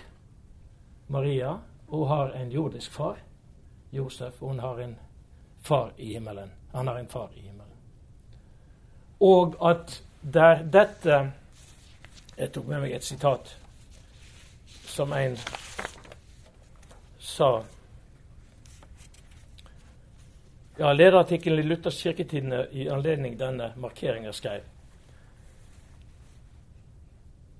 Maria, 1.09 1.57
og 1.89 2.09
har 2.09 2.37
en 2.37 2.53
jordisk 2.53 2.93
far, 2.93 3.17
Josef, 3.93 4.43
og 4.43 4.49
hun 4.49 4.61
har 4.61 4.79
en 4.85 4.97
far 5.62 5.93
i 5.97 6.12
himmelen. 6.12 6.53
Han 6.77 6.87
har 6.87 6.99
en 6.99 7.09
far 7.09 7.31
i 7.35 7.41
himmelen. 7.41 7.72
Og 9.20 9.57
at 9.70 10.03
der 10.20 10.62
dette 10.62 11.33
Jeg 12.37 12.53
tok 12.53 12.66
med 12.68 12.83
meg 12.83 12.93
et 12.93 13.05
sitat 13.05 13.55
som 14.85 15.12
en 15.16 15.39
sa 17.18 17.49
ja, 20.77 20.93
Lederartikkelen 20.93 21.64
i 21.64 21.66
Luthers 21.66 22.03
kirketidene 22.03 22.66
i 22.77 22.91
anledning 22.93 23.39
denne 23.41 23.70
markeringa 23.81 24.33
skrev 24.37 24.68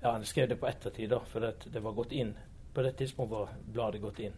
ja, 0.01 0.11
Han 0.11 0.25
skrev 0.25 0.49
det 0.49 0.59
på 0.61 0.69
ettertid, 0.69 1.09
da, 1.09 1.23
for 1.25 1.41
det, 1.41 1.55
det 1.73 1.81
var 1.81 1.97
gått 1.97 2.11
inn. 2.11 2.35
På 2.73 2.85
det 2.85 2.93
tidspunktet 3.01 3.37
var 3.37 3.49
bladet 3.65 4.01
gått 4.01 4.19
inn. 4.19 4.37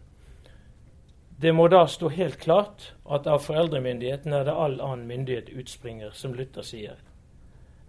Det 1.40 1.52
må 1.52 1.68
da 1.72 1.86
stå 1.88 2.08
helt 2.12 2.36
klart 2.36 2.90
at 3.08 3.24
av 3.26 3.40
foreldremyndigheten 3.40 4.34
er 4.36 4.44
det 4.44 4.52
all 4.52 4.74
annen 4.84 5.06
myndighet 5.08 5.46
utspringer, 5.48 6.10
som 6.12 6.34
Luther 6.36 6.66
sier. 6.66 6.98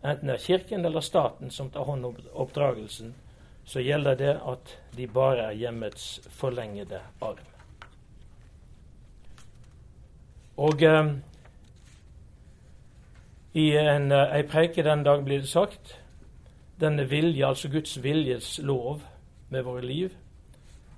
Enten 0.03 0.29
det 0.31 0.37
er 0.37 0.43
Kirken 0.45 0.85
eller 0.87 1.03
staten 1.03 1.51
som 1.51 1.67
tar 1.69 1.83
hånd 1.83 2.05
om 2.07 2.15
oppdragelsen, 2.31 3.11
så 3.67 3.83
gjelder 3.83 4.15
det 4.15 4.35
at 4.53 4.71
de 4.95 5.07
bare 5.07 5.49
er 5.49 5.57
hjemmets 5.59 6.05
forlengede 6.31 7.01
arm. 7.21 7.41
Og 10.55 10.83
eh, 10.87 11.11
i 13.53 13.65
en, 13.81 14.11
eh, 14.15 14.37
ei 14.37 14.45
preike 14.47 14.85
den 14.87 15.03
dag 15.03 15.25
blir 15.27 15.43
det 15.43 15.51
sagt 15.51 15.97
denne 16.79 17.03
vilje, 17.09 17.43
altså 17.47 17.67
Guds 17.69 17.97
viljes 18.03 18.61
lov 18.63 19.03
med 19.49 19.67
våre 19.67 19.83
liv, 19.83 20.15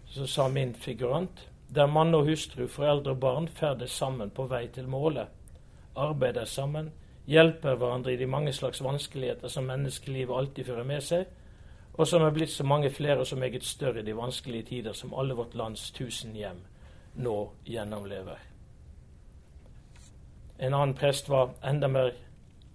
så 0.06 0.30
sa 0.30 0.48
min 0.48 0.76
figurant, 0.78 1.48
der 1.76 1.88
mann 1.88 2.14
og 2.16 2.28
hustru, 2.28 2.68
foreldre 2.68 3.12
og 3.12 3.20
barn 3.20 3.48
ferdes 3.48 3.92
sammen 3.92 4.30
på 4.30 4.46
vei 4.50 4.68
til 4.68 4.88
målet, 4.88 5.28
arbeider 5.96 6.46
sammen, 6.46 6.92
hjelper 7.26 7.76
hverandre 7.76 8.14
i 8.14 8.18
de 8.18 8.28
mange 8.28 8.54
slags 8.54 8.84
vanskeligheter 8.84 9.48
som 9.48 9.66
menneskelivet 9.70 10.38
alltid 10.38 10.66
fører 10.66 10.84
med 10.84 11.02
seg, 11.02 11.26
og 11.94 12.08
som 12.08 12.24
er 12.26 12.34
blitt 12.34 12.52
så 12.52 12.66
mange 12.66 12.90
flere 12.90 13.20
og 13.20 13.28
så 13.28 13.36
meget 13.36 13.64
større 13.64 14.00
i 14.02 14.06
de 14.06 14.16
vanskelige 14.18 14.64
tider 14.64 14.94
som 14.94 15.14
alle 15.14 15.34
vårt 15.38 15.56
lands 15.56 15.92
tusen 15.92 16.36
hjem 16.36 16.64
nå 17.16 17.38
gjennomlever. 17.66 18.40
En 20.60 20.74
annen 20.74 20.96
prest 20.98 21.30
var 21.30 21.54
enda 21.64 21.88
mer 21.88 22.14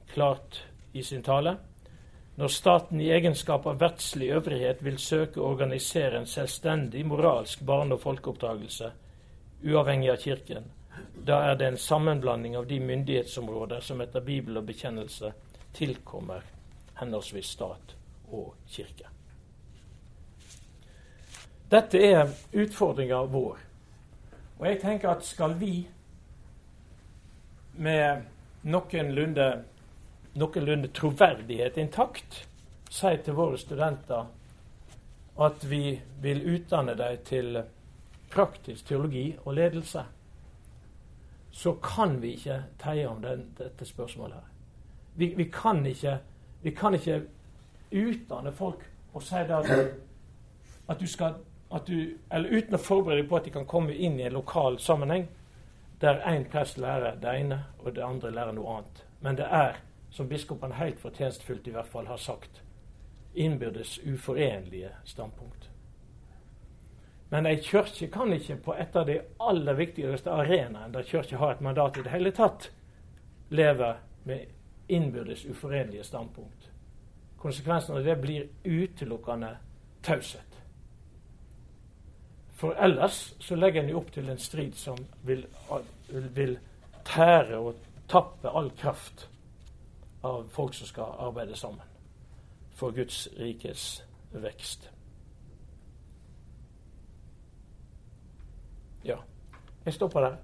klart 0.09 0.63
i 0.93 1.03
sin 1.03 1.23
tale. 1.23 1.57
Når 2.39 2.49
staten 2.49 3.01
i 3.01 3.11
egenskap 3.11 3.67
av 3.67 3.81
verdslig 3.81 4.29
øvrighet 4.31 4.83
vil 4.87 4.99
søke 5.03 5.41
å 5.41 5.49
organisere 5.51 6.21
en 6.21 6.27
selvstendig 6.31 7.03
moralsk 7.07 7.65
barne- 7.67 7.97
og 7.97 8.05
folkeoppdragelse, 8.05 8.91
uavhengig 9.65 10.13
av 10.13 10.21
Kirken, 10.23 10.69
da 11.27 11.41
er 11.51 11.59
det 11.59 11.67
en 11.67 11.77
sammenblanding 11.77 12.57
av 12.57 12.67
de 12.67 12.79
myndighetsområder 12.81 13.81
som 13.81 14.01
etter 14.01 14.21
Bibel 14.21 14.57
og 14.57 14.67
bekjennelse 14.71 15.33
tilkommer 15.75 16.47
henholdsvis 17.01 17.51
stat 17.59 17.95
og 18.31 18.55
kirke. 18.71 19.11
Dette 21.71 21.99
er 21.99 22.31
utfordringa 22.53 23.23
vår. 23.29 23.59
Og 24.59 24.67
jeg 24.67 24.81
tenker 24.81 25.11
at 25.11 25.27
skal 25.27 25.55
vi 25.59 25.89
med 27.79 28.25
noenlunde, 28.63 29.49
noenlunde 30.35 30.89
troverdighet 30.95 31.79
intakt 31.79 32.45
si 32.91 33.17
til 33.25 33.37
våre 33.37 33.59
studenter 33.59 34.29
at 35.39 35.65
vi 35.71 36.01
vil 36.23 36.43
utdanne 36.55 36.95
dem 36.99 37.19
til 37.25 37.59
praktisk 38.29 38.89
teologi 38.89 39.37
og 39.45 39.55
ledelse, 39.55 40.03
så 41.51 41.73
kan 41.83 42.19
vi 42.23 42.35
ikke 42.37 42.63
teie 42.83 43.07
om 43.09 43.23
den, 43.23 43.47
dette 43.59 43.87
spørsmålet. 43.87 44.35
her. 44.35 44.49
Vi, 45.15 45.35
vi, 45.37 45.45
kan 45.45 45.87
ikke, 45.87 46.19
vi, 46.63 46.71
kan 46.71 46.95
ikke, 46.95 47.23
utdanne 47.93 48.53
folk 48.53 48.83
og 49.15 49.23
si 49.23 49.35
det 49.49 49.51
at, 49.51 49.95
at 50.89 51.01
du 51.01 51.07
skal 51.07 51.39
at 51.71 51.87
du, 51.87 52.17
eller 52.33 52.49
uten 52.51 52.77
å 52.77 52.81
forberede 52.81 53.23
deg 53.23 53.29
på 53.29 53.37
at 53.37 53.49
de 53.49 53.53
kan 53.53 53.67
komme 53.69 53.95
inn 53.95 54.19
i 54.21 54.27
en 54.29 54.37
lokal 54.39 54.79
sammenheng 54.81 55.27
der 56.01 56.23
én 56.31 56.47
prest 56.49 56.79
lærer 56.79 57.19
det 57.21 57.35
ene, 57.41 57.59
og 57.83 57.95
det 57.97 58.05
andre 58.05 58.31
lærer 58.31 58.55
noe 58.55 58.77
annet. 58.77 59.01
Men 59.21 59.37
det 59.37 59.49
er, 59.51 59.81
som 60.11 60.29
biskopene 60.29 60.75
helt 60.75 61.01
fortjenstfullt 61.01 61.69
i 61.69 61.75
hvert 61.75 61.89
fall 61.89 62.07
har 62.07 62.17
sagt, 62.17 62.63
innbyrdes 63.35 63.99
uforenlige 63.99 64.91
standpunkt. 65.05 65.69
Men 67.29 67.47
ei 67.47 67.59
kirke 67.61 68.09
kan 68.09 68.33
ikke 68.33 68.57
på 68.65 68.75
et 68.75 68.97
av 68.97 69.07
de 69.07 69.19
aller 69.45 69.77
viktigste 69.77 70.33
arenaene 70.33 70.93
der 70.95 71.05
kirka 71.05 71.37
har 71.37 71.55
et 71.55 71.65
mandat 71.65 71.99
i 71.99 72.05
det 72.07 72.13
hele 72.13 72.33
tatt, 72.33 72.71
leve 73.51 73.95
med 74.25 74.47
innbyrdes 74.89 75.45
uforenlige 75.45 76.05
standpunkt. 76.05 76.71
Konsekvensen 77.39 77.97
av 77.97 78.05
det 78.05 78.17
blir 78.17 78.49
utelukkende 78.65 79.57
taushet. 80.03 80.57
For 82.59 82.75
ellers 82.75 83.35
så 83.39 83.57
legger 83.57 83.85
en 83.85 83.93
jo 83.93 84.01
opp 84.01 84.09
til 84.13 84.29
en 84.33 84.41
strid 84.41 84.75
som 84.75 84.99
vil, 85.23 85.45
vil 86.35 86.57
tære 87.07 87.61
og 87.61 87.77
tappe 88.11 88.51
all 88.51 88.73
kraft 88.75 89.29
av 90.29 90.49
folk 90.53 90.75
som 90.77 90.87
skal 90.87 91.17
arbeide 91.29 91.57
sammen 91.57 91.97
for 92.79 92.95
Guds 92.95 93.29
rikes 93.39 93.89
vekst. 94.33 94.91
Ja, 99.05 99.17
jeg 99.85 99.95
stopper 99.95 100.21
der. 100.21 100.37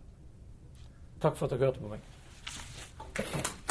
Takk 1.20 1.36
for 1.36 1.46
at 1.46 1.54
dere 1.54 1.66
hørte 1.66 1.80
på 1.80 1.88
meg. 1.94 3.63